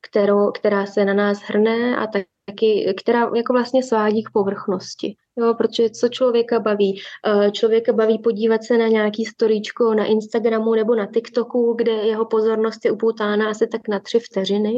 kterou, 0.00 0.50
která 0.50 0.86
se 0.86 1.04
na 1.04 1.14
nás 1.14 1.38
hrne 1.42 1.96
a 1.96 2.06
taky, 2.06 2.94
která 3.00 3.30
jako 3.36 3.52
vlastně 3.52 3.82
svádí 3.82 4.22
k 4.22 4.30
povrchnosti. 4.32 5.16
Jo, 5.38 5.54
protože 5.54 5.90
co 5.90 6.08
člověka 6.08 6.60
baví? 6.60 7.00
Eh, 7.26 7.50
člověka 7.50 7.92
baví 7.92 8.18
podívat 8.18 8.64
se 8.64 8.78
na 8.78 8.88
nějaký 8.88 9.24
storíčko 9.24 9.94
na 9.94 10.04
Instagramu 10.04 10.74
nebo 10.74 10.94
na 10.94 11.06
TikToku, 11.06 11.74
kde 11.78 11.92
jeho 11.92 12.24
pozornost 12.26 12.84
je 12.84 12.90
upoutána 12.90 13.50
asi 13.50 13.66
tak 13.66 13.88
na 13.88 14.00
tři 14.00 14.18
vteřiny. 14.18 14.72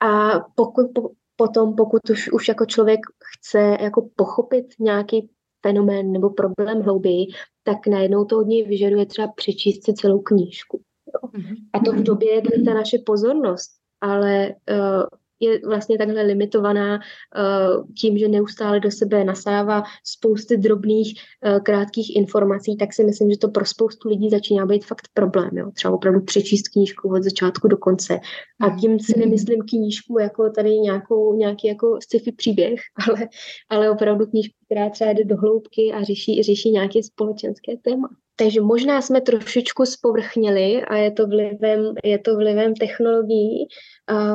A 0.00 0.40
pokud, 0.54 0.86
po, 0.94 1.10
potom, 1.36 1.76
pokud 1.76 2.10
už, 2.10 2.32
už 2.32 2.48
jako 2.48 2.66
člověk 2.66 3.00
chce 3.24 3.76
jako 3.80 4.08
pochopit 4.16 4.66
nějaký 4.80 5.30
fenomén 5.66 6.12
nebo 6.12 6.30
problém 6.30 6.82
hlouběji, 6.82 7.26
tak 7.62 7.86
najednou 7.86 8.24
to 8.24 8.38
od 8.38 8.46
něj 8.46 8.62
vyžaduje 8.62 9.06
třeba 9.06 9.28
přečíst 9.28 9.84
si 9.84 9.94
celou 9.94 10.18
knížku. 10.20 10.80
Mm-hmm. 11.24 11.56
A 11.72 11.78
to 11.78 11.92
v 11.92 12.02
době, 12.02 12.40
kdy 12.40 12.62
ta 12.62 12.74
naše 12.74 12.98
pozornost 13.06 13.82
ale 14.02 14.48
uh, 14.48 15.02
je 15.42 15.60
vlastně 15.66 15.98
takhle 15.98 16.22
limitovaná 16.22 16.94
uh, 16.94 17.86
tím, 18.00 18.18
že 18.18 18.28
neustále 18.28 18.80
do 18.80 18.90
sebe 18.90 19.24
nasává 19.24 19.82
spousty 20.04 20.56
drobných, 20.56 21.14
uh, 21.46 21.60
krátkých 21.60 22.16
informací, 22.16 22.76
tak 22.76 22.92
si 22.92 23.04
myslím, 23.04 23.30
že 23.30 23.38
to 23.38 23.48
pro 23.48 23.64
spoustu 23.64 24.08
lidí 24.08 24.30
začíná 24.30 24.66
být 24.66 24.84
fakt 24.84 25.08
problém. 25.14 25.50
Jo? 25.52 25.70
Třeba 25.74 25.94
opravdu 25.94 26.20
přečíst 26.20 26.68
knížku 26.68 27.08
od 27.08 27.22
začátku 27.22 27.68
do 27.68 27.76
konce. 27.76 28.20
A 28.60 28.68
mhm. 28.68 28.78
tím 28.78 29.00
si 29.00 29.18
nemyslím 29.18 29.62
knížku 29.68 30.18
jako 30.18 30.50
tady 30.50 30.70
nějakou, 30.70 31.36
nějaký 31.36 31.68
jako 31.68 31.98
sci-fi 32.02 32.32
příběh, 32.32 32.80
ale, 33.08 33.28
ale 33.68 33.90
opravdu 33.90 34.26
knížku, 34.26 34.54
která 34.64 34.90
třeba 34.90 35.10
jde 35.10 35.24
do 35.24 35.36
hloubky 35.36 35.92
a 35.92 36.02
řeší, 36.02 36.42
řeší 36.42 36.70
nějaké 36.70 37.02
společenské 37.02 37.76
téma. 37.76 38.08
Takže 38.36 38.60
možná 38.60 39.02
jsme 39.02 39.20
trošičku 39.20 39.86
spovrchnili 39.86 40.82
a 40.82 40.96
je 40.96 41.10
to 41.10 41.26
vlivem, 41.26 41.94
je 42.04 42.18
to 42.18 42.36
vlivem 42.36 42.74
technologií. 42.74 43.66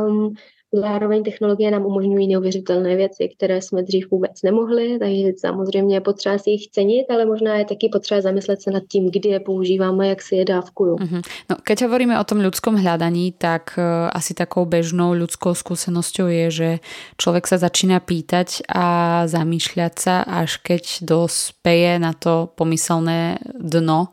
Um, 0.08 0.34
Zároveň 0.74 1.24
technologie 1.24 1.72
nám 1.72 1.86
umožňují 1.86 2.28
neuvěřitelné 2.28 2.96
věci, 2.96 3.30
které 3.38 3.62
jsme 3.62 3.84
dřív 3.84 4.12
vůbec 4.12 4.42
nemohli, 4.44 5.00
takže 5.00 5.28
samozřejmě 5.40 5.96
je 5.96 6.02
potřeba 6.02 6.38
si 6.38 6.50
jich 6.50 6.68
cenit, 6.68 7.06
ale 7.10 7.26
možná 7.26 7.56
je 7.56 7.66
taky 7.66 7.90
potřeba 7.90 8.22
zamyslet 8.22 8.62
se 8.62 8.72
nad 8.72 8.84
tím, 8.92 9.12
kdy 9.12 9.30
je 9.30 9.40
používáme, 9.40 10.08
jak 10.08 10.22
si 10.22 10.36
je 10.36 10.46
dávkuju. 10.46 10.96
Uh-huh. 10.96 11.22
No, 11.50 11.56
keď 11.64 11.88
hovoríme 11.88 12.20
o 12.20 12.28
tom 12.28 12.44
ľudskom 12.44 12.76
hľadaní, 12.76 13.32
tak 13.40 13.80
uh, 13.80 14.12
asi 14.12 14.36
takou 14.36 14.68
bežnou 14.68 15.16
ľudskou 15.16 15.56
skúsenosťou 15.56 16.28
je, 16.28 16.46
že 16.52 16.70
človek 17.16 17.48
sa 17.48 17.58
začína 17.58 18.04
pýtať 18.04 18.68
a 18.68 18.86
zamýšľať 19.24 19.94
sa, 19.96 20.16
až 20.28 20.60
keď 20.60 21.08
dospeje 21.08 21.96
na 21.96 22.12
to 22.12 22.52
pomyselné 22.60 23.40
dno 23.56 24.12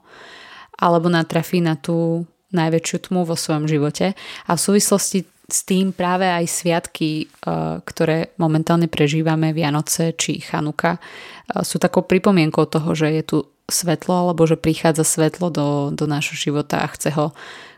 alebo 0.78 1.10
natrafí 1.10 1.58
na 1.58 1.74
tú 1.74 2.26
najväčšiu 2.54 3.10
tmu 3.10 3.26
vo 3.26 3.34
svojom 3.34 3.66
živote. 3.66 4.14
A 4.46 4.54
v 4.54 4.60
súvislosti 4.62 5.33
s 5.44 5.68
tým 5.68 5.92
práve 5.92 6.24
aj 6.24 6.44
sviatky, 6.48 7.10
eh, 7.24 7.80
ktoré 7.84 8.32
momentálne 8.40 8.88
prežívame, 8.88 9.52
Vianoce 9.52 10.16
či 10.16 10.40
Chanuka, 10.40 10.96
eh, 10.96 11.60
sú 11.60 11.76
takou 11.76 12.04
pripomienkou 12.04 12.64
toho, 12.64 12.96
že 12.96 13.12
je 13.12 13.22
tu 13.24 13.38
svetlo 13.64 14.28
alebo 14.28 14.44
že 14.44 14.60
prichádza 14.60 15.04
svetlo 15.04 15.48
do, 15.48 15.68
do 15.88 16.04
nášho 16.04 16.36
života 16.36 16.84
a 16.84 16.92
chce 16.92 17.16
ho 17.16 17.32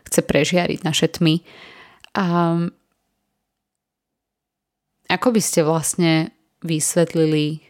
chce 0.07 0.23
prežiariť 0.23 0.79
naše 0.87 1.07
tmy. 1.11 1.43
A 2.15 2.55
ako 5.11 5.27
by 5.31 5.41
ste 5.43 5.63
vlastne 5.67 6.31
vysvetlili 6.63 7.63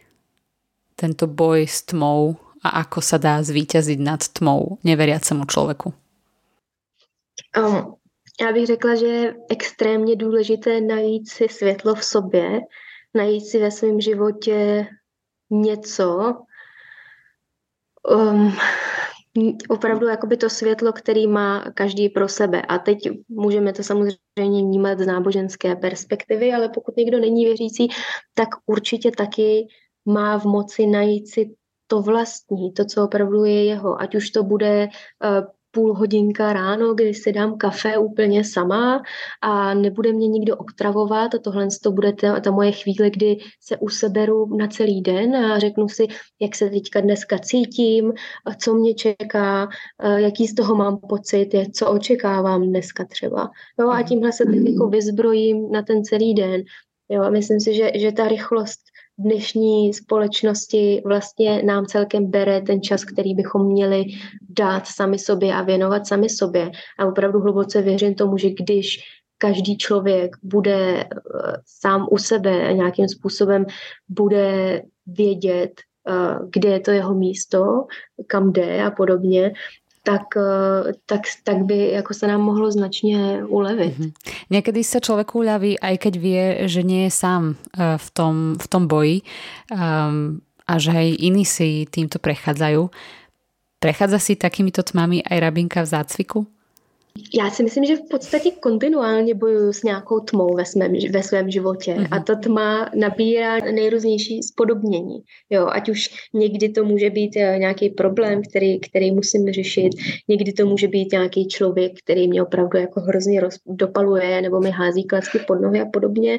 tento 0.94 1.26
boj 1.30 1.66
s 1.66 1.86
tmou 1.86 2.38
a 2.62 2.82
ako 2.82 2.98
sa 3.02 3.18
dá 3.18 3.38
zvíťaziť 3.42 3.98
nad 4.02 4.22
tmou 4.22 4.82
neveriacemu 4.82 5.46
človeku? 5.46 5.94
Um, 7.54 7.97
já 8.40 8.52
bych 8.52 8.66
řekla, 8.66 8.94
že 8.94 9.06
je 9.06 9.34
extrémně 9.50 10.16
důležité 10.16 10.80
najít 10.80 11.28
si 11.28 11.48
světlo 11.48 11.94
v 11.94 12.04
sobě, 12.04 12.60
najít 13.14 13.46
si 13.46 13.58
ve 13.58 13.70
svém 13.70 14.00
životě 14.00 14.86
něco, 15.50 16.34
um, 18.10 18.52
opravdu 19.68 20.06
jakoby 20.06 20.36
to 20.36 20.50
světlo, 20.50 20.92
který 20.92 21.26
má 21.26 21.64
každý 21.74 22.08
pro 22.08 22.28
sebe. 22.28 22.62
A 22.62 22.78
teď 22.78 22.98
můžeme 23.28 23.72
to 23.72 23.82
samozřejmě 23.82 24.62
vnímat 24.62 24.98
z 24.98 25.06
náboženské 25.06 25.76
perspektivy, 25.76 26.52
ale 26.52 26.68
pokud 26.68 26.96
někdo 26.96 27.18
není 27.18 27.44
věřící, 27.44 27.88
tak 28.34 28.48
určitě 28.66 29.10
taky 29.10 29.66
má 30.04 30.38
v 30.38 30.44
moci 30.44 30.86
najít 30.86 31.28
si 31.28 31.54
to 31.86 32.02
vlastní, 32.02 32.72
to, 32.72 32.84
co 32.84 33.04
opravdu 33.04 33.44
je 33.44 33.64
jeho. 33.64 34.00
Ať 34.00 34.14
už 34.14 34.30
to 34.30 34.42
bude 34.42 34.88
uh, 35.24 35.46
půl 35.70 35.94
hodinka 35.94 36.52
ráno, 36.52 36.94
kdy 36.94 37.14
si 37.14 37.32
dám 37.32 37.58
kafe 37.58 37.98
úplně 37.98 38.44
sama 38.44 39.02
a 39.42 39.74
nebude 39.74 40.12
mě 40.12 40.28
nikdo 40.28 40.56
otravovat 40.56 41.34
a 41.34 41.38
tohle 41.38 41.68
to 41.82 41.92
bude 41.92 42.12
ta, 42.12 42.40
ta 42.40 42.50
moje 42.50 42.72
chvíle, 42.72 43.10
kdy 43.10 43.36
se 43.60 43.76
useberu 43.76 44.56
na 44.56 44.66
celý 44.66 45.02
den 45.02 45.36
a 45.36 45.58
řeknu 45.58 45.88
si, 45.88 46.06
jak 46.40 46.54
se 46.54 46.70
teďka 46.70 47.00
dneska 47.00 47.38
cítím, 47.38 48.12
co 48.58 48.74
mě 48.74 48.94
čeká, 48.94 49.68
jaký 50.16 50.46
z 50.46 50.54
toho 50.54 50.74
mám 50.74 50.98
pocit, 51.08 51.48
co 51.74 51.90
očekávám 51.90 52.62
dneska 52.62 53.04
třeba. 53.04 53.50
Jo, 53.80 53.90
a 53.90 54.02
tímhle 54.02 54.32
se 54.32 54.44
tak 54.44 54.54
jako 54.54 54.88
vyzbrojím 54.88 55.70
na 55.70 55.82
ten 55.82 56.04
celý 56.04 56.34
den. 56.34 56.62
Jo, 57.08 57.22
a 57.22 57.30
myslím 57.30 57.60
si, 57.60 57.74
že, 57.74 57.90
že 57.94 58.12
ta 58.12 58.28
rychlost 58.28 58.80
dnešní 59.18 59.94
společnosti 59.94 61.02
vlastně 61.04 61.62
nám 61.62 61.86
celkem 61.86 62.30
bere 62.30 62.60
ten 62.60 62.82
čas, 62.82 63.04
který 63.04 63.34
bychom 63.34 63.66
měli 63.66 64.04
dát 64.50 64.86
sami 64.86 65.18
sobě 65.18 65.54
a 65.54 65.62
věnovat 65.62 66.06
sami 66.06 66.28
sobě. 66.28 66.70
A 66.98 67.06
opravdu 67.06 67.40
hluboce 67.40 67.82
věřím 67.82 68.14
tomu, 68.14 68.38
že 68.38 68.50
když 68.50 68.98
každý 69.38 69.78
člověk 69.78 70.36
bude 70.42 71.00
eh, 71.00 71.06
sám 71.66 72.06
u 72.10 72.18
sebe 72.18 72.68
a 72.68 72.72
nějakým 72.72 73.08
způsobem 73.08 73.66
bude 74.08 74.82
vědět, 75.06 75.72
eh, 76.08 76.38
kde 76.52 76.68
je 76.68 76.80
to 76.80 76.90
jeho 76.90 77.14
místo, 77.14 77.86
kam 78.26 78.52
jde 78.52 78.84
a 78.84 78.90
podobně, 78.90 79.52
tak, 80.08 80.32
eh, 80.36 80.96
tak, 81.06 81.20
tak 81.44 81.58
by 81.68 81.90
jako 82.00 82.14
se 82.14 82.26
nám 82.26 82.40
mohlo 82.40 82.70
značně 82.72 83.44
ulevit. 83.44 83.98
Mm-hmm. 83.98 84.12
Někdy 84.50 84.84
se 84.84 85.00
člověk 85.00 85.34
uleví, 85.34 85.80
aj 85.80 85.98
keď 85.98 86.14
vie, 86.16 86.44
že 86.64 86.80
nie 86.82 87.04
je 87.04 87.12
sám 87.12 87.52
eh, 87.52 88.00
v 88.00 88.08
tom, 88.16 88.34
v 88.56 88.66
tom 88.68 88.88
boji 88.88 89.20
um, 89.68 90.40
a 90.64 90.72
že 90.80 90.92
aj 90.96 91.08
iní 91.20 91.44
si 91.44 91.84
týmto 91.92 92.16
prechádzajú. 92.16 92.88
Prechádza 93.80 94.18
si 94.18 94.32
takýmito 94.36 94.80
tmami 94.82 95.20
aj 95.24 95.36
Rabinka 95.40 95.84
v 95.84 95.92
zácviku? 95.92 96.38
Já 97.34 97.50
si 97.50 97.62
myslím, 97.62 97.84
že 97.84 97.96
v 97.96 98.08
podstatě 98.10 98.50
kontinuálně 98.50 99.34
bojuju 99.34 99.72
s 99.72 99.82
nějakou 99.82 100.20
tmou 100.20 100.54
ve 100.56 100.64
svém, 100.64 100.92
ve 101.12 101.22
svém 101.22 101.50
životě 101.50 101.94
mm-hmm. 101.94 102.08
a 102.10 102.20
ta 102.20 102.34
tma 102.34 102.90
nabírá 102.94 103.58
nejrůznější 103.58 104.42
spodobnění. 104.42 105.18
Jo, 105.50 105.66
ať 105.66 105.88
už 105.88 106.08
někdy 106.34 106.68
to 106.68 106.84
může 106.84 107.10
být 107.10 107.36
eh, 107.36 107.58
nějaký 107.58 107.90
problém, 107.90 108.42
který, 108.48 108.80
který 108.80 109.12
musím 109.12 109.52
řešit, 109.52 109.90
někdy 110.28 110.52
to 110.52 110.66
může 110.66 110.88
být 110.88 111.12
nějaký 111.12 111.48
člověk, 111.48 111.92
který 112.04 112.28
mě 112.28 112.42
opravdu 112.42 112.78
jako 112.78 113.00
hrozně 113.00 113.40
roz, 113.40 113.54
dopaluje 113.66 114.42
nebo 114.42 114.60
mi 114.60 114.70
hází 114.70 115.04
klacky 115.04 115.38
pod 115.38 115.54
nohy 115.54 115.80
a 115.80 115.86
podobně. 115.92 116.38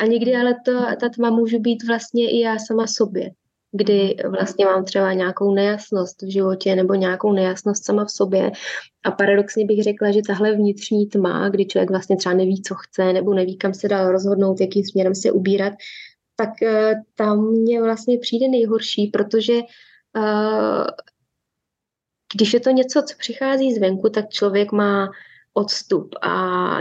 A 0.00 0.06
někdy 0.06 0.36
ale 0.36 0.54
to, 0.64 0.72
ta 1.00 1.08
tma 1.08 1.30
může 1.30 1.58
být 1.58 1.86
vlastně 1.86 2.30
i 2.30 2.40
já 2.40 2.58
sama 2.58 2.86
sobě 2.86 3.30
kdy 3.72 4.16
vlastně 4.28 4.64
mám 4.64 4.84
třeba 4.84 5.12
nějakou 5.12 5.54
nejasnost 5.54 6.22
v 6.22 6.32
životě 6.32 6.76
nebo 6.76 6.94
nějakou 6.94 7.32
nejasnost 7.32 7.84
sama 7.84 8.04
v 8.04 8.10
sobě. 8.10 8.50
A 9.04 9.10
paradoxně 9.10 9.66
bych 9.66 9.82
řekla, 9.82 10.10
že 10.10 10.20
tahle 10.26 10.52
vnitřní 10.52 11.06
tma, 11.06 11.48
kdy 11.48 11.66
člověk 11.66 11.90
vlastně 11.90 12.16
třeba 12.16 12.34
neví, 12.34 12.62
co 12.62 12.74
chce, 12.74 13.12
nebo 13.12 13.34
neví, 13.34 13.56
kam 13.56 13.74
se 13.74 13.88
dál 13.88 14.12
rozhodnout, 14.12 14.60
jakým 14.60 14.84
směrem 14.84 15.14
se 15.14 15.32
ubírat, 15.32 15.72
tak 16.36 16.62
eh, 16.62 16.94
tam 17.14 17.50
mě 17.50 17.82
vlastně 17.82 18.18
přijde 18.18 18.48
nejhorší, 18.48 19.06
protože 19.06 19.54
uh, 20.16 20.84
když 22.34 22.54
je 22.54 22.60
to 22.60 22.70
něco, 22.70 23.02
co 23.02 23.14
přichází 23.18 23.74
zvenku, 23.74 24.08
tak 24.08 24.28
člověk 24.28 24.72
má 24.72 25.08
odstup 25.58 26.14
a 26.22 26.32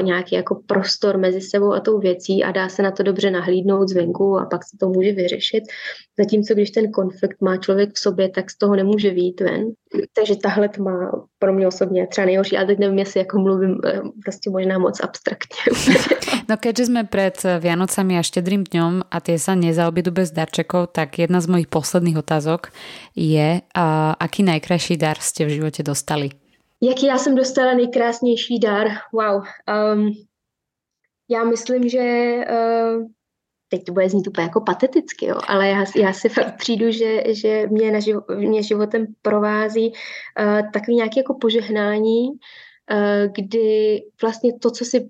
nějaký 0.02 0.36
jako 0.36 0.62
prostor 0.68 1.18
mezi 1.18 1.42
sebou 1.42 1.74
a 1.74 1.80
tou 1.80 2.00
věcí 2.00 2.44
a 2.44 2.52
dá 2.52 2.70
se 2.70 2.82
na 2.84 2.92
to 2.92 3.04
dobře 3.04 3.32
nahlídnout 3.32 3.90
zvenku 3.90 4.38
a 4.38 4.46
pak 4.46 4.64
se 4.64 4.78
to 4.80 4.90
může 4.90 5.12
vyřešit. 5.12 5.64
Zatímco 6.18 6.54
když 6.54 6.72
ten 6.72 6.92
konflikt 6.92 7.42
má 7.42 7.58
člověk 7.58 7.94
v 7.94 8.00
sobě, 8.00 8.30
tak 8.30 8.52
z 8.52 8.58
toho 8.58 8.76
nemůže 8.76 9.10
výjít 9.10 9.42
ven. 9.42 9.66
Takže 10.14 10.36
tahle 10.36 10.70
má 10.80 11.12
pro 11.40 11.54
mě 11.54 11.68
osobně 11.68 12.08
třeba 12.08 12.26
nejhorší, 12.26 12.58
ale 12.58 12.66
teď 12.66 12.80
nevím, 12.80 13.00
jestli 13.00 13.20
jako 13.20 13.40
mluvím 13.40 13.78
eh, 13.86 14.02
prostě 14.24 14.50
možná 14.50 14.78
moc 14.78 15.00
abstraktně. 15.04 15.62
no 16.50 16.58
keďže 16.58 16.86
jsme 16.86 17.04
před 17.04 17.44
Vianocami 17.60 18.18
a 18.18 18.24
štědrým 18.24 18.64
dňom 18.64 19.02
a 19.12 19.18
tie 19.20 19.40
sa 19.40 19.56
nezaobídu 19.56 20.12
bez 20.12 20.32
darčekov, 20.32 20.92
tak 20.92 21.20
jedna 21.20 21.42
z 21.42 21.48
mojich 21.48 21.68
posledných 21.68 22.18
otázok 22.18 22.70
je, 23.16 23.62
uh, 23.62 24.14
aký 24.20 24.44
najkrajší 24.44 24.98
dar 24.98 25.18
ste 25.20 25.46
v 25.46 25.62
životě 25.62 25.84
dostali? 25.84 26.47
Jaký 26.82 27.06
já 27.06 27.18
jsem 27.18 27.36
dostala 27.36 27.74
nejkrásnější 27.74 28.60
dar? 28.60 28.88
Wow. 29.14 29.44
Um, 29.94 30.12
já 31.30 31.44
myslím, 31.44 31.90
že 31.90 32.36
uh, 32.50 33.08
teď 33.70 33.84
to 33.84 33.94
bude 33.94 34.10
znít 34.10 34.28
úplně 34.28 34.44
jako 34.44 34.62
pateticky, 34.62 35.26
jo, 35.26 35.40
ale 35.48 35.68
já, 35.68 35.86
já 35.96 36.14
si 36.14 36.30
fakt 36.30 36.58
přijdu, 36.58 36.92
že, 36.92 37.24
že 37.34 37.68
mě, 37.68 37.92
na 37.92 38.00
živo, 38.00 38.22
mě 38.36 38.64
životem 38.64 39.06
provází 39.22 39.92
uh, 39.92 40.72
takový 40.72 40.96
nějaké 40.96 41.20
jako 41.20 41.34
požehnání, 41.34 42.28
uh, 42.30 43.34
kdy 43.36 44.04
vlastně 44.22 44.60
to, 44.60 44.72
co 44.72 44.86
si 44.86 45.10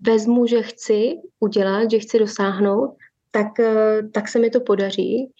vezmu, 0.00 0.46
že 0.46 0.62
chci 0.62 1.14
udělat, 1.40 1.90
že 1.90 1.98
chci 1.98 2.18
dosáhnout, 2.18 2.96
tak, 3.30 3.46
uh, 3.58 4.10
tak 4.10 4.28
se 4.28 4.38
mi 4.38 4.50
to 4.50 4.60
podaří 4.60 5.32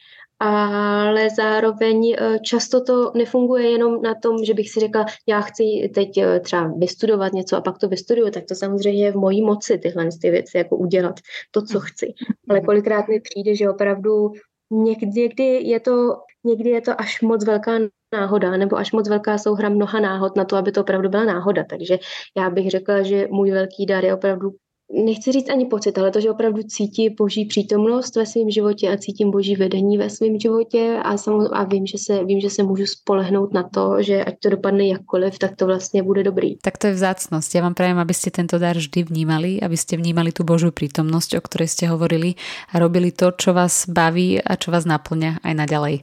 ale 0.43 1.31
zároveň 1.31 2.17
eh, 2.19 2.39
často 2.39 2.85
to 2.85 3.13
nefunguje 3.15 3.71
jenom 3.71 4.03
na 4.03 4.15
tom, 4.15 4.45
že 4.45 4.55
bych 4.55 4.71
si 4.71 4.81
řekla, 4.81 5.07
já 5.29 5.41
chci 5.41 5.91
teď 5.95 6.19
eh, 6.19 6.41
třeba 6.41 6.73
vystudovat 6.77 7.33
něco 7.33 7.57
a 7.57 7.61
pak 7.61 7.79
to 7.79 7.89
vystuduju, 7.89 8.31
tak 8.31 8.45
to 8.49 8.55
samozřejmě 8.55 9.05
je 9.05 9.13
v 9.13 9.17
mojí 9.17 9.43
moci 9.43 9.79
tyhle 9.79 10.09
ty 10.21 10.31
věci 10.31 10.59
jako 10.59 10.77
udělat 10.77 11.21
to, 11.51 11.63
co 11.63 11.81
chci. 11.81 12.15
Ale 12.49 12.61
kolikrát 12.61 13.09
mi 13.09 13.21
přijde, 13.21 13.57
že 13.57 13.71
opravdu 13.71 14.33
někdy, 14.71 15.07
někdy 15.07 15.45
je 15.45 15.81
to 15.81 16.17
někdy 16.45 16.71
je 16.71 16.81
to 16.81 17.01
až 17.01 17.23
moc 17.23 17.45
velká 17.45 17.73
náhoda, 18.15 18.57
nebo 18.57 18.77
až 18.77 18.93
moc 18.93 19.09
velká 19.09 19.39
souhra 19.39 19.69
mnoha 19.69 20.01
náhod 20.01 20.37
na 20.37 20.45
to, 20.45 20.57
aby 20.57 20.73
to 20.73 20.81
opravdu 20.81 21.09
byla 21.09 21.25
náhoda. 21.25 21.65
Takže 21.65 21.99
já 22.37 22.51
bych 22.51 22.71
řekla, 22.71 23.03
že 23.03 23.29
můj 23.31 23.51
velký 23.51 23.87
dar 23.87 24.05
je 24.05 24.15
opravdu 24.15 24.51
nechci 24.93 25.33
říct 25.33 25.51
ani 25.51 25.67
pocit, 25.67 25.99
ale 25.99 26.11
to, 26.11 26.21
že 26.21 26.31
opravdu 26.31 26.63
cítí 26.63 27.11
boží 27.11 27.45
přítomnost 27.45 28.17
ve 28.17 28.27
svém 28.27 28.51
životě 28.51 28.93
a 28.93 28.97
cítím 28.97 29.31
boží 29.31 29.57
vedení 29.57 29.99
ve 29.99 30.11
svém 30.11 30.39
životě 30.39 30.99
a, 31.03 31.17
sam, 31.17 31.49
a 31.53 31.65
vím, 31.65 31.87
že 31.87 31.99
se, 31.99 32.25
vím, 32.25 32.41
že 32.41 32.51
se 32.51 32.63
můžu 32.63 32.87
spolehnout 32.87 33.53
na 33.53 33.63
to, 33.63 34.03
že 34.03 34.25
ať 34.25 34.35
to 34.39 34.49
dopadne 34.51 34.87
jakkoliv, 34.87 35.39
tak 35.39 35.57
to 35.57 35.67
vlastně 35.67 36.03
bude 36.03 36.23
dobrý. 36.23 36.57
Tak 36.63 36.79
to 36.79 36.87
je 36.87 36.93
vzácnost. 36.93 37.55
Já 37.55 37.63
vám 37.63 37.75
prajem, 37.75 37.99
abyste 37.99 38.31
tento 38.31 38.59
dar 38.59 38.77
vždy 38.77 39.03
vnímali, 39.03 39.61
abyste 39.61 39.97
vnímali 39.97 40.33
tu 40.33 40.45
božú 40.45 40.71
prítomnosť, 40.71 41.37
o 41.39 41.41
ktorej 41.41 41.69
ste 41.69 41.87
hovorili 41.87 42.35
a 42.73 42.79
robili 42.79 43.13
to, 43.13 43.33
čo 43.33 43.53
vás 43.53 43.89
baví 43.89 44.41
a 44.43 44.57
čo 44.57 44.71
vás 44.71 44.85
naplňa 44.85 45.45
aj 45.45 45.55
naďalej. 45.55 45.95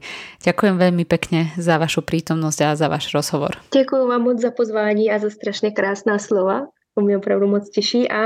Ďakujem 0.43 0.75
veľmi 0.78 1.06
pekne 1.06 1.52
za 1.58 1.78
vašu 1.78 2.02
prítomnosť 2.02 2.60
a 2.62 2.75
za 2.75 2.88
váš 2.88 3.13
rozhovor. 3.13 3.58
Děkuji 3.73 4.08
vám 4.08 4.21
moc 4.21 4.41
za 4.41 4.52
pozvání 4.52 5.12
a 5.12 5.19
za 5.19 5.30
strašně 5.30 5.71
krásná 5.71 6.19
slova 6.19 6.79
to 7.00 7.06
mě 7.06 7.18
opravdu 7.18 7.48
moc 7.48 7.70
těší 7.70 8.12
a 8.12 8.22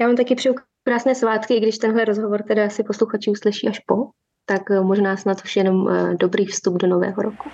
já 0.00 0.06
vám 0.06 0.16
taky 0.16 0.34
přeju 0.34 0.54
krásné 0.84 1.14
svátky, 1.14 1.54
i 1.54 1.60
když 1.60 1.78
tenhle 1.78 2.04
rozhovor 2.04 2.42
teda 2.42 2.68
si 2.68 2.84
posluchači 2.84 3.30
uslyší 3.30 3.68
až 3.68 3.78
po, 3.78 3.94
tak 4.46 4.70
eh, 4.70 4.80
možná 4.80 5.16
snad 5.16 5.40
už 5.44 5.56
jenom 5.56 5.88
eh, 5.88 6.14
dobrý 6.20 6.46
vstup 6.46 6.74
do 6.76 6.86
nového 6.86 7.22
roku. 7.22 7.48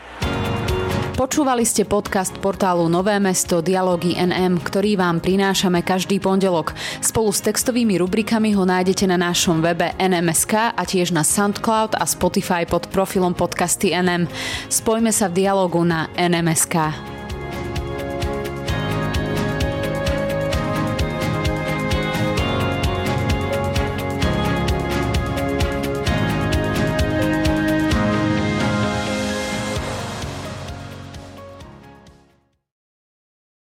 Počúvali 1.16 1.64
ste 1.64 1.88
podcast 1.88 2.36
portálu 2.44 2.92
Nové 2.92 3.16
mesto 3.16 3.64
Dialógy 3.64 4.20
NM, 4.20 4.60
ktorý 4.60 5.00
vám 5.00 5.24
prinášame 5.24 5.80
každý 5.80 6.20
pondelok. 6.20 6.76
Spolu 7.00 7.32
s 7.32 7.40
textovými 7.40 7.96
rubrikami 7.96 8.52
ho 8.52 8.68
nájdete 8.68 9.08
na 9.08 9.16
našom 9.16 9.64
webe 9.64 9.96
NMSK 9.96 10.76
a 10.76 10.82
tiež 10.84 11.16
na 11.16 11.24
Soundcloud 11.24 11.96
a 11.96 12.04
Spotify 12.04 12.68
pod 12.68 12.92
profilom 12.92 13.32
podcasty 13.32 13.96
NM. 13.96 14.28
Spojme 14.68 15.08
sa 15.08 15.32
v 15.32 15.40
dialogu 15.40 15.80
na 15.88 16.12
NMSK. 16.20 17.15